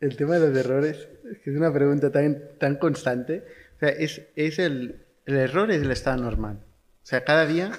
el 0.00 0.16
tema 0.16 0.40
de 0.40 0.48
los 0.48 0.58
errores 0.58 1.08
es 1.30 1.38
que 1.38 1.50
es 1.50 1.56
una 1.56 1.72
pregunta 1.72 2.10
tan, 2.10 2.58
tan 2.58 2.78
constante. 2.78 3.44
O 3.76 3.78
sea, 3.78 3.90
es, 3.90 4.22
es 4.34 4.58
el, 4.58 5.06
el 5.24 5.36
error 5.36 5.70
es 5.70 5.82
el 5.82 5.92
estado 5.92 6.20
normal. 6.20 6.64
O 7.04 7.06
sea, 7.06 7.22
cada 7.22 7.46
día, 7.46 7.70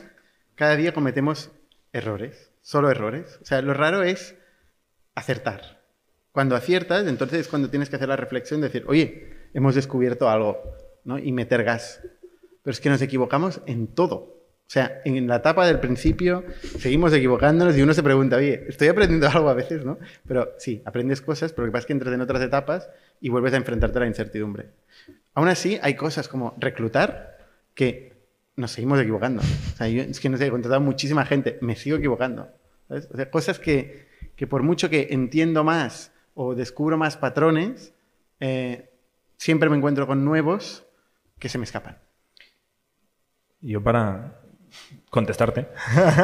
cada 0.56 0.78
día 0.78 0.94
cometemos 0.94 1.52
errores, 1.92 2.54
solo 2.62 2.90
errores. 2.90 3.38
O 3.42 3.46
sea, 3.46 3.62
lo 3.62 3.74
raro 3.74 4.04
es 4.04 4.39
acertar. 5.16 5.82
Cuando 6.32 6.56
aciertas, 6.56 7.08
entonces 7.08 7.42
es 7.42 7.48
cuando 7.48 7.70
tienes 7.70 7.90
que 7.90 7.96
hacer 7.96 8.10
la 8.10 8.16
reflexión 8.16 8.62
de 8.62 8.68
decir, 8.68 8.86
oye, 8.88 9.50
hemos 9.54 9.76
descubierto 9.76 10.30
algo, 10.30 10.62
¿no? 11.04 11.18
Y 11.18 11.32
meter 11.32 11.64
gas. 11.64 12.02
Pero 12.64 12.72
es 12.72 12.80
que 12.80 12.90
nos 12.90 13.02
equivocamos 13.02 13.62
en 13.66 13.88
todo. 13.88 14.40
O 14.70 14.72
sea, 14.72 15.02
en 15.04 15.28
la 15.28 15.38
etapa 15.38 15.66
del 15.66 15.80
principio 15.80 16.44
seguimos 16.78 17.12
equivocándonos 17.12 17.76
y 17.76 17.82
uno 17.82 17.92
se 17.96 18.04
pregunta, 18.04 18.36
oye, 18.36 18.66
estoy 18.68 18.88
aprendiendo 18.88 19.28
algo 19.34 19.50
a 19.50 19.56
veces, 19.56 19.84
¿no? 19.84 19.98
Pero 20.28 20.54
sí, 20.60 20.84
aprendes 20.86 21.22
cosas, 21.22 21.54
pero 21.54 21.66
lo 21.66 21.72
que 21.72 21.74
pasa 21.74 21.82
es 21.82 21.86
que 21.88 21.94
entras 21.94 22.14
en 22.14 22.22
otras 22.22 22.42
etapas 22.44 22.90
y 23.20 23.30
vuelves 23.30 23.54
a 23.54 23.58
enfrentarte 23.58 23.98
a 23.98 24.02
la 24.02 24.08
incertidumbre. 24.08 24.70
Aún 25.34 25.48
así, 25.48 25.80
hay 25.82 25.96
cosas 25.96 26.28
como 26.28 26.56
reclutar 26.60 27.40
que 27.74 28.28
nos 28.58 28.72
seguimos 28.72 29.00
equivocando. 29.00 29.42
O 29.42 29.78
sea, 29.78 29.88
yo 29.88 30.04
es 30.04 30.20
que 30.20 30.30
no 30.30 30.38
sé, 30.38 30.46
he 30.46 30.52
contratado 30.52 30.82
muchísima 30.82 31.26
gente, 31.26 31.58
me 31.62 31.76
sigo 31.76 31.98
equivocando. 31.98 32.50
¿sabes? 32.88 33.08
O 33.12 33.16
sea, 33.16 33.32
cosas 33.32 33.58
que, 33.58 34.09
que 34.40 34.48
por 34.48 34.64
mucho 34.64 34.90
que 34.90 35.10
entiendo 35.12 35.66
más 35.66 36.14
o 36.34 36.56
descubro 36.56 36.98
más 36.98 37.18
patrones, 37.18 37.94
eh, 38.40 38.90
siempre 39.36 39.70
me 39.70 39.76
encuentro 39.76 40.08
con 40.08 40.24
nuevos 40.24 40.86
que 41.40 41.50
se 41.50 41.58
me 41.58 41.66
escapan. 41.66 41.98
Yo 43.60 43.84
para 43.84 44.40
contestarte, 45.10 45.68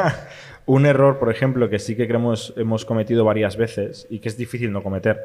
un 0.65 0.85
error, 0.85 1.19
por 1.19 1.29
ejemplo, 1.29 1.69
que 1.69 1.77
sí 1.77 1.97
que 1.97 2.07
creemos 2.07 2.53
hemos 2.55 2.85
cometido 2.85 3.25
varias 3.25 3.57
veces 3.57 4.07
y 4.09 4.19
que 4.19 4.29
es 4.29 4.37
difícil 4.37 4.71
no 4.71 4.81
cometer, 4.81 5.21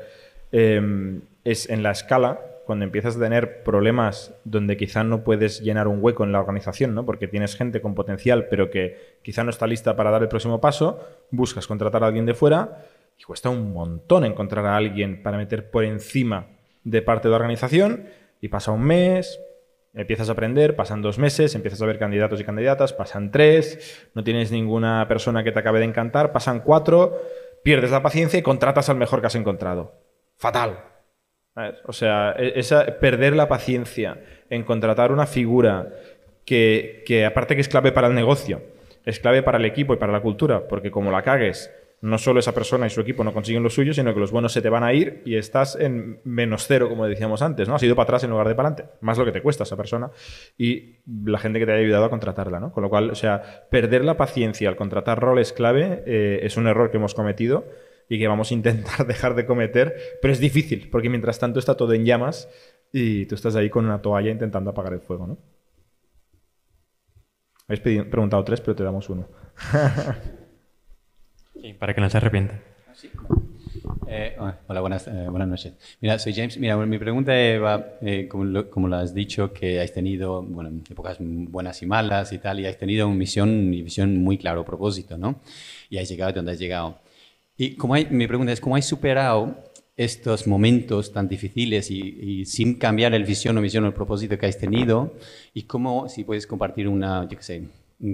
eh, 0.50 1.20
es 1.44 1.70
en 1.70 1.85
la 1.85 1.92
escala, 1.92 2.40
cuando 2.70 2.85
empiezas 2.85 3.16
a 3.16 3.18
tener 3.18 3.64
problemas 3.64 4.33
donde 4.44 4.76
quizá 4.76 5.02
no 5.02 5.24
puedes 5.24 5.61
llenar 5.61 5.88
un 5.88 5.98
hueco 6.00 6.22
en 6.22 6.30
la 6.30 6.38
organización, 6.38 6.94
¿no? 6.94 7.04
porque 7.04 7.26
tienes 7.26 7.56
gente 7.56 7.80
con 7.80 7.96
potencial 7.96 8.46
pero 8.48 8.70
que 8.70 9.18
quizá 9.24 9.42
no 9.42 9.50
está 9.50 9.66
lista 9.66 9.96
para 9.96 10.12
dar 10.12 10.22
el 10.22 10.28
próximo 10.28 10.61
paso, 10.61 11.00
buscas 11.33 11.66
contratar 11.66 12.04
a 12.04 12.06
alguien 12.06 12.26
de 12.26 12.35
fuera 12.35 12.87
y 13.18 13.24
cuesta 13.24 13.50
un 13.50 13.72
montón 13.72 14.24
encontrar 14.24 14.66
a 14.66 14.76
alguien 14.76 15.20
para 15.20 15.37
meter 15.37 15.68
por 15.68 15.83
encima 15.83 16.46
de 16.85 17.02
parte 17.02 17.26
de 17.26 17.30
la 17.30 17.38
organización 17.38 18.04
y 18.40 18.46
pasa 18.46 18.70
un 18.70 18.83
mes, 18.83 19.40
Empiezas 19.92 20.28
a 20.28 20.33
aprender, 20.33 20.76
pasan 20.76 21.02
dos 21.02 21.18
meses, 21.18 21.56
empiezas 21.56 21.83
a 21.83 21.87
ver 21.87 21.98
candidatos 21.98 22.40
y 22.40 22.44
candidatas, 22.44 22.92
pasan 22.92 23.33
tres, 23.33 24.09
no 24.14 24.22
tienes 24.22 24.52
ninguna 24.52 25.09
persona 25.09 25.42
que 25.42 25.50
te 25.50 25.59
acabe 25.59 25.80
de 25.80 25.87
encantar, 25.87 26.30
pasan 26.30 26.61
cuatro, 26.61 27.20
pierdes 27.64 27.90
la 27.90 28.00
paciencia 28.00 28.38
y 28.38 28.42
contratas 28.42 28.88
al 28.88 28.98
mejor 28.98 29.20
que 29.20 29.26
has 29.26 29.35
encontrado. 29.35 29.94
Fatal. 30.37 30.89
O 31.85 31.93
sea, 31.93 32.35
e- 32.39 32.93
perder 33.01 33.35
la 33.35 33.49
paciencia 33.49 34.23
en 34.49 34.63
contratar 34.65 35.13
una 35.13 35.27
figura 35.27 35.89
que, 36.45 37.03
que 37.07 37.25
aparte 37.25 37.55
que 37.55 37.61
es 37.61 37.69
clave 37.69 37.93
para 37.93 38.09
el 38.09 38.15
negocio, 38.15 38.63
es 39.05 39.21
clave 39.21 39.43
para 39.43 39.59
el 39.59 39.65
equipo 39.65 39.95
y 39.95 39.97
para 39.97 40.13
la 40.13 40.21
cultura, 40.21 40.69
porque 40.69 40.91
como 40.91 41.11
la 41.11 41.23
cagues, 41.23 41.71
no 42.03 42.17
solo 42.17 42.41
esa 42.41 42.55
persona 42.55 42.87
y 42.87 42.91
su 42.91 43.01
equipo 43.01 43.25
no 43.25 43.33
consiguen 43.33 43.63
lo 43.63 43.69
suyo, 43.69 43.93
sino 43.93 44.15
que 44.15 44.21
los 44.21 44.31
buenos 44.31 44.53
se 44.53 44.63
te 44.63 44.71
van 44.71 44.85
a 44.85 44.93
ir 44.93 45.23
y 45.27 45.37
estás 45.37 45.77
en 45.77 46.21
menos 46.25 46.67
cero, 46.67 46.89
como 46.89 47.07
decíamos 47.07 47.43
antes, 47.43 47.69
¿no? 47.69 47.75
Has 47.75 47.83
ido 47.83 47.95
para 47.95 48.05
atrás 48.05 48.25
en 48.25 48.31
lugar 48.31 48.49
de 48.49 48.55
para 48.55 48.71
adelante. 48.71 48.95
Más 49.01 49.19
lo 49.19 49.25
que 49.25 49.33
te 49.33 49.43
cuesta 49.43 49.65
esa 49.65 49.77
persona 49.77 50.11
y 50.57 50.97
la 51.25 51.39
gente 51.39 51.59
que 51.59 51.67
te 51.67 51.73
haya 51.73 51.83
ayudado 51.83 52.05
a 52.07 52.11
contratarla, 52.11 52.59
¿no? 52.59 52.73
Con 52.73 52.83
lo 52.83 52.89
cual, 52.89 53.11
o 53.11 53.15
sea, 53.15 53.67
perder 53.71 54.05
la 54.05 54.17
paciencia 54.17 54.69
al 54.69 54.77
contratar 54.77 55.21
roles 55.21 55.53
clave 55.53 56.03
eh, 56.07 56.41
es 56.43 56.57
un 56.57 56.67
error 56.69 56.91
que 56.91 56.97
hemos 56.97 57.15
cometido 57.15 57.67
y 58.11 58.18
que 58.18 58.29
vamos 58.29 58.51
a 58.51 58.55
intentar 58.55 59.07
dejar 59.07 59.35
de 59.35 59.46
cometer, 59.46 60.18
pero 60.20 60.35
es 60.35 60.40
difícil, 60.40 60.90
porque 60.90 61.09
mientras 61.09 61.38
tanto 61.38 61.61
está 61.61 61.77
todo 61.77 61.94
en 61.94 62.05
llamas 62.05 62.49
y 62.92 63.25
tú 63.27 63.37
estás 63.37 63.55
ahí 63.55 63.70
con 63.70 63.87
una 63.87 64.03
toalla 64.03 64.31
intentando 64.31 64.70
apagar 64.70 64.92
el 64.92 65.01
fuego, 65.01 65.27
¿no? 65.29 65.38
Habéis 67.68 68.05
preguntado 68.07 68.42
tres, 68.42 68.61
pero 68.61 68.75
te 68.75 68.85
damos 68.85 69.09
uno. 69.09 69.27
Sí, 71.62 71.75
para 71.75 71.92
que 71.92 72.01
no 72.01 72.09
se 72.09 72.16
arrepienta. 72.16 72.59
Eh, 74.09 74.35
hola, 74.66 74.81
buenas, 74.81 75.07
eh, 75.09 75.27
buenas 75.29 75.46
noches. 75.46 75.75
Mira, 76.01 76.18
soy 76.18 76.33
James. 76.33 76.57
Mira, 76.57 76.75
mi 76.79 76.99
pregunta 76.99 77.33
va, 77.59 77.99
eh, 78.01 78.27
como, 78.29 78.44
lo, 78.44 78.70
como 78.70 78.88
lo 78.88 78.96
has 78.96 79.12
dicho, 79.12 79.53
que 79.53 79.79
has 79.79 79.92
tenido, 79.92 80.40
bueno, 80.42 80.70
épocas 80.90 81.18
buenas 81.20 81.83
y 81.83 81.87
malas 81.87 82.33
y 82.33 82.38
tal, 82.38 82.61
y 82.61 82.66
has 82.66 82.79
tenido 82.79 83.07
una 83.07 83.16
misión 83.16 83.75
y 83.75 83.83
visión 83.83 84.16
muy 84.23 84.38
claro, 84.38 84.64
propósito, 84.64 85.18
¿no? 85.18 85.42
Y 85.90 85.99
has 85.99 86.09
llegado 86.09 86.33
donde 86.33 86.53
has 86.53 86.59
llegado. 86.59 86.99
Y 87.61 87.77
como 87.77 87.92
hay, 87.92 88.07
mi 88.07 88.27
pregunta 88.27 88.55
es, 88.55 88.59
¿cómo 88.59 88.77
has 88.77 88.87
superado 88.87 89.55
estos 89.94 90.46
momentos 90.46 91.12
tan 91.12 91.29
difíciles 91.29 91.90
y, 91.90 92.01
y 92.01 92.46
sin 92.46 92.79
cambiar 92.79 93.12
el 93.12 93.25
visión 93.25 93.59
o 93.59 93.61
misión 93.61 93.85
o 93.85 93.87
el 93.87 93.92
propósito 93.92 94.38
que 94.38 94.46
has 94.46 94.57
tenido? 94.57 95.12
Y 95.53 95.64
cómo, 95.64 96.09
si 96.09 96.25
puedes 96.25 96.46
compartir 96.46 96.88
una, 96.88 97.29
yo 97.29 97.37
qué 97.37 97.42
sé, 97.42 97.68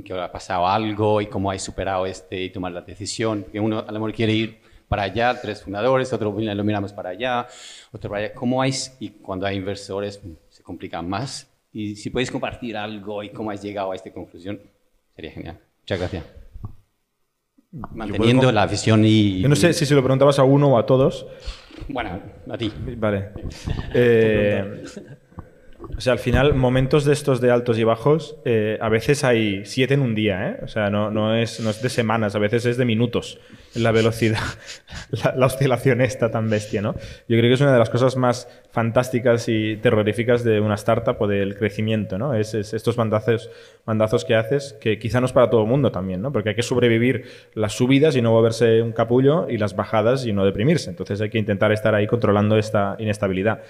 que 0.04 0.12
ha 0.14 0.32
pasado 0.32 0.66
algo 0.66 1.20
y 1.20 1.26
cómo 1.26 1.52
has 1.52 1.62
superado 1.62 2.06
este 2.06 2.42
y 2.42 2.50
tomar 2.50 2.72
la 2.72 2.80
decisión, 2.80 3.44
que 3.52 3.60
uno 3.60 3.78
a 3.78 3.92
lo 3.92 4.00
mejor 4.00 4.14
quiere 4.14 4.32
ir 4.32 4.58
para 4.88 5.04
allá, 5.04 5.40
tres 5.40 5.62
fundadores, 5.62 6.12
otro 6.12 6.36
lo 6.36 6.64
miramos 6.64 6.92
para 6.92 7.10
allá, 7.10 7.46
otro 7.92 8.10
para 8.10 8.24
allá. 8.24 8.34
¿Cómo 8.34 8.60
has, 8.60 8.96
y 8.98 9.10
cuando 9.10 9.46
hay 9.46 9.58
inversores 9.58 10.20
se 10.48 10.62
complica 10.64 11.02
más? 11.02 11.48
Y 11.72 11.94
si 11.94 12.10
puedes 12.10 12.32
compartir 12.32 12.76
algo 12.76 13.22
y 13.22 13.30
cómo 13.30 13.52
has 13.52 13.62
llegado 13.62 13.92
a 13.92 13.94
esta 13.94 14.10
conclusión, 14.10 14.60
sería 15.14 15.30
genial. 15.30 15.60
Muchas 15.82 16.00
gracias. 16.00 16.45
Manteniendo 17.94 18.42
puedo- 18.42 18.52
la 18.52 18.66
visión 18.66 19.04
y... 19.04 19.40
Yo 19.40 19.48
no 19.48 19.56
sé 19.56 19.72
si 19.72 19.84
se 19.86 19.94
lo 19.94 20.02
preguntabas 20.02 20.38
a 20.38 20.44
uno 20.44 20.68
o 20.68 20.78
a 20.78 20.86
todos. 20.86 21.26
Bueno, 21.88 22.20
a 22.50 22.56
ti. 22.58 22.72
Vale. 22.96 23.30
Eh, 23.94 24.82
o 25.96 26.00
sea, 26.00 26.14
al 26.14 26.18
final, 26.18 26.54
momentos 26.54 27.04
de 27.04 27.12
estos 27.12 27.40
de 27.40 27.50
altos 27.50 27.78
y 27.78 27.84
bajos, 27.84 28.36
eh, 28.44 28.78
a 28.80 28.88
veces 28.88 29.24
hay 29.24 29.64
siete 29.64 29.94
en 29.94 30.00
un 30.00 30.14
día, 30.14 30.50
¿eh? 30.50 30.56
O 30.62 30.68
sea, 30.68 30.90
no, 30.90 31.10
no, 31.10 31.34
es, 31.34 31.60
no 31.60 31.70
es 31.70 31.82
de 31.82 31.88
semanas, 31.88 32.34
a 32.34 32.38
veces 32.38 32.66
es 32.66 32.76
de 32.76 32.84
minutos 32.84 33.38
la 33.74 33.92
velocidad, 33.92 34.40
la, 35.10 35.34
la 35.36 35.46
oscilación 35.46 36.00
esta 36.00 36.30
tan 36.30 36.48
bestia, 36.48 36.82
¿no? 36.82 36.94
Yo 37.28 37.36
creo 37.36 37.42
que 37.42 37.52
es 37.52 37.60
una 37.60 37.72
de 37.72 37.78
las 37.78 37.90
cosas 37.90 38.16
más 38.16 38.48
fantásticas 38.70 39.48
y 39.48 39.76
terroríficas 39.76 40.44
de 40.44 40.60
una 40.60 40.74
startup 40.74 41.16
o 41.20 41.26
del 41.26 41.56
crecimiento, 41.56 42.18
¿no? 42.18 42.34
Es, 42.34 42.54
es 42.54 42.74
estos 42.74 42.96
bandazos, 42.96 43.50
bandazos 43.84 44.24
que 44.24 44.34
haces, 44.34 44.74
que 44.80 44.98
quizá 44.98 45.20
no 45.20 45.26
es 45.26 45.32
para 45.32 45.50
todo 45.50 45.62
el 45.62 45.68
mundo 45.68 45.92
también, 45.92 46.22
¿no? 46.22 46.32
Porque 46.32 46.50
hay 46.50 46.54
que 46.54 46.62
sobrevivir 46.62 47.24
las 47.54 47.74
subidas 47.74 48.16
y 48.16 48.22
no 48.22 48.32
volverse 48.32 48.82
un 48.82 48.92
capullo 48.92 49.48
y 49.48 49.58
las 49.58 49.76
bajadas 49.76 50.26
y 50.26 50.32
no 50.32 50.44
deprimirse. 50.44 50.90
Entonces 50.90 51.20
hay 51.20 51.30
que 51.30 51.38
intentar 51.38 51.72
estar 51.72 51.94
ahí 51.94 52.06
controlando 52.06 52.56
esta 52.56 52.96
inestabilidad. 52.98 53.62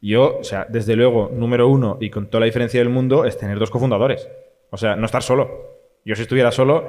Yo, 0.00 0.38
o 0.38 0.44
sea, 0.44 0.66
desde 0.68 0.94
luego, 0.94 1.30
número 1.32 1.68
uno 1.68 1.98
y 2.00 2.10
con 2.10 2.28
toda 2.28 2.40
la 2.40 2.46
diferencia 2.46 2.80
del 2.80 2.88
mundo 2.88 3.24
es 3.24 3.36
tener 3.36 3.58
dos 3.58 3.70
cofundadores. 3.70 4.28
O 4.70 4.76
sea, 4.76 4.96
no 4.96 5.06
estar 5.06 5.22
solo. 5.22 5.78
Yo 6.04 6.14
si 6.14 6.22
estuviera 6.22 6.52
solo, 6.52 6.86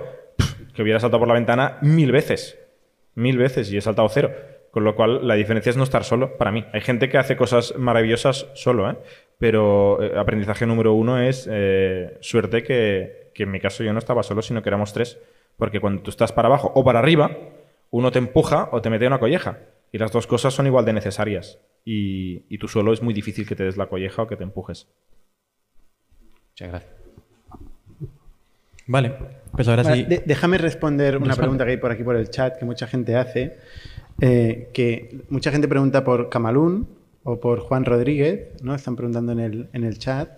que 0.74 0.84
hubiera 0.84 1.00
saltado 1.00 1.20
por 1.20 1.28
la 1.28 1.34
ventana 1.34 1.78
mil 1.82 2.12
veces. 2.12 2.60
Mil 3.16 3.38
veces 3.38 3.72
y 3.72 3.78
he 3.78 3.82
saltado 3.82 4.08
cero. 4.10 4.32
Con 4.72 4.84
lo 4.84 4.96
cual, 4.96 5.28
la 5.28 5.34
diferencia 5.34 5.72
es 5.72 5.78
no 5.78 5.84
estar 5.84 6.04
solo, 6.04 6.38
para 6.38 6.52
mí. 6.52 6.64
Hay 6.74 6.82
gente 6.82 7.10
que 7.10 7.18
hace 7.18 7.36
cosas 7.36 7.74
maravillosas 7.76 8.48
solo, 8.54 8.90
¿eh? 8.90 8.98
Pero 9.40 10.02
eh, 10.04 10.14
aprendizaje 10.16 10.68
número 10.68 10.94
uno 10.94 11.20
es 11.20 11.50
eh, 11.52 12.18
suerte 12.20 12.62
que, 12.62 13.32
que 13.34 13.44
en 13.44 13.52
mi 13.52 13.60
caso 13.60 13.84
yo 13.84 13.92
no 13.94 14.00
estaba 14.00 14.22
solo, 14.22 14.44
sino 14.44 14.62
que 14.62 14.70
éramos 14.70 14.94
tres. 14.94 15.18
Porque 15.58 15.80
cuando 15.80 16.04
tú 16.04 16.12
estás 16.12 16.32
para 16.32 16.48
abajo 16.48 16.72
o 16.76 16.84
para 16.84 17.00
arriba, 17.00 17.36
uno 17.90 18.12
te 18.12 18.20
empuja 18.20 18.70
o 18.72 18.82
te 18.82 18.92
mete 18.92 19.08
una 19.08 19.20
colleja. 19.20 19.58
Y 19.92 19.98
las 19.98 20.12
dos 20.12 20.28
cosas 20.28 20.54
son 20.54 20.68
igual 20.68 20.86
de 20.86 20.94
necesarias. 20.94 21.60
Y, 21.86 22.44
y 22.50 22.58
tú 22.58 22.68
solo 22.68 22.94
es 22.94 23.02
muy 23.02 23.14
difícil 23.14 23.48
que 23.48 23.56
te 23.56 23.64
des 23.64 23.78
la 23.78 23.88
colleja 23.88 24.22
o 24.24 24.28
que 24.28 24.36
te 24.36 24.44
empujes. 24.44 24.88
Muchas 26.52 26.70
gracias. 26.70 26.94
Vale, 28.88 29.14
pues 29.52 29.68
ahora 29.68 29.84
Vale, 29.84 29.96
sí. 29.98 30.04
de- 30.10 30.24
déjame 30.26 30.58
responder 30.58 31.18
una 31.18 31.28
Responde. 31.28 31.42
pregunta 31.42 31.66
que 31.66 31.72
hay 31.72 31.78
por 31.78 31.92
aquí 31.92 32.04
por 32.04 32.16
el 32.16 32.30
chat 32.30 32.58
que 32.58 32.66
mucha 32.66 32.88
gente 32.88 33.16
hace. 33.16 33.58
eh, 34.22 34.70
que 34.74 35.22
mucha 35.30 35.50
gente 35.52 35.68
pregunta 35.70 36.04
por 36.04 36.28
Camalún 36.30 36.90
o 37.24 37.40
por 37.40 37.60
Juan 37.62 37.86
Rodríguez, 37.86 38.62
¿no? 38.64 38.76
Están 38.76 38.96
preguntando 38.98 39.32
en 39.32 39.40
el, 39.40 39.70
en 39.74 39.84
el 39.86 39.98
chat. 39.98 40.30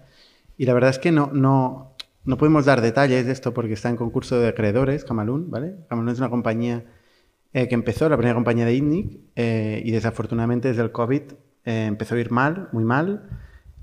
Y 0.58 0.66
la 0.66 0.74
verdad 0.76 0.92
es 0.92 1.00
que 1.00 1.12
no, 1.12 1.32
no, 1.34 1.96
no 2.24 2.38
podemos 2.38 2.66
dar 2.66 2.82
detalles 2.82 3.26
de 3.26 3.32
esto 3.32 3.54
porque 3.56 3.74
está 3.74 3.90
en 3.90 3.96
concurso 3.96 4.40
de 4.40 4.50
acreedores, 4.50 5.04
Camalún, 5.04 5.50
¿vale? 5.50 5.74
Camalún 5.90 6.12
es 6.12 6.20
una 6.20 6.30
compañía 6.30 6.84
eh, 7.54 7.68
que 7.68 7.76
empezó, 7.76 8.08
la 8.08 8.18
primera 8.18 8.36
compañía 8.36 8.66
de 8.66 8.74
ITNIC, 8.74 9.20
eh, 9.36 9.82
y 9.84 9.92
desafortunadamente 9.92 10.70
desde 10.70 10.84
el 10.84 10.92
COVID 10.92 11.22
eh, 11.66 11.86
empezó 11.86 12.16
a 12.16 12.20
ir 12.20 12.32
mal, 12.32 12.70
muy 12.72 12.84
mal, 12.84 13.30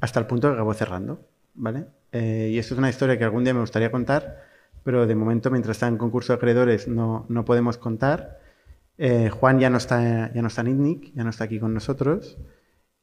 hasta 0.00 0.20
el 0.20 0.26
punto 0.26 0.48
que 0.48 0.54
acabó 0.54 0.72
cerrando, 0.74 1.28
¿vale? 1.54 1.86
Y 2.10 2.56
esto 2.56 2.72
es 2.72 2.78
una 2.78 2.88
historia 2.88 3.18
que 3.18 3.24
algún 3.24 3.44
día 3.44 3.52
me 3.52 3.60
gustaría 3.60 3.90
contar, 3.90 4.42
pero 4.82 5.06
de 5.06 5.14
momento, 5.14 5.50
mientras 5.50 5.76
está 5.76 5.88
en 5.88 5.98
concurso 5.98 6.32
de 6.32 6.38
acreedores, 6.38 6.88
no, 6.88 7.26
no 7.28 7.44
podemos 7.44 7.76
contar. 7.76 8.40
Juan 9.30 9.58
ya 9.60 9.68
no, 9.68 9.76
está, 9.76 10.32
ya 10.32 10.40
no 10.40 10.48
está 10.48 10.62
en 10.62 10.68
ITNIC, 10.68 11.14
ya 11.14 11.24
no 11.24 11.30
está 11.30 11.44
aquí 11.44 11.60
con 11.60 11.74
nosotros 11.74 12.38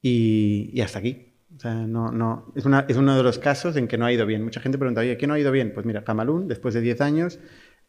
y, 0.01 0.71
y 0.73 0.81
hasta 0.81 0.97
aquí. 0.99 1.35
O 1.55 1.59
sea, 1.59 1.73
no, 1.73 2.11
no, 2.11 2.51
es, 2.55 2.65
una, 2.65 2.85
es 2.89 2.97
uno 2.97 3.15
de 3.15 3.23
los 3.23 3.39
casos 3.39 3.75
en 3.77 3.87
que 3.87 3.97
no 3.97 4.05
ha 4.05 4.11
ido 4.11 4.25
bien. 4.25 4.43
Mucha 4.43 4.59
gente 4.59 4.77
pregunta, 4.77 5.01
oye, 5.01 5.17
¿qué 5.17 5.27
no 5.27 5.35
ha 5.35 5.39
ido 5.39 5.51
bien? 5.51 5.71
Pues 5.73 5.85
mira, 5.85 6.03
Camalún, 6.03 6.47
después 6.47 6.73
de 6.73 6.81
10 6.81 7.01
años, 7.01 7.39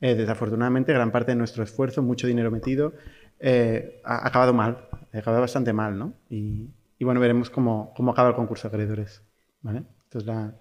eh, 0.00 0.14
desafortunadamente, 0.14 0.92
gran 0.92 1.10
parte 1.10 1.32
de 1.32 1.36
nuestro 1.36 1.62
esfuerzo, 1.62 2.02
mucho 2.02 2.26
dinero 2.26 2.50
metido, 2.50 2.94
eh, 3.40 4.00
ha 4.04 4.26
acabado 4.26 4.52
mal, 4.52 4.88
ha 5.12 5.18
acabado 5.18 5.40
bastante 5.40 5.72
mal, 5.72 5.98
¿no? 5.98 6.14
Y, 6.28 6.68
y 6.98 7.04
bueno, 7.04 7.20
veremos 7.20 7.50
cómo, 7.50 7.92
cómo 7.96 8.12
acaba 8.12 8.30
el 8.30 8.34
concurso 8.34 8.68
de 8.68 8.74
acreedores, 8.74 9.22
¿vale? 9.62 9.84
Entonces, 10.04 10.26
la... 10.26 10.54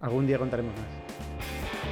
algún 0.00 0.26
día 0.26 0.38
contaremos 0.38 0.72
más. 0.74 1.51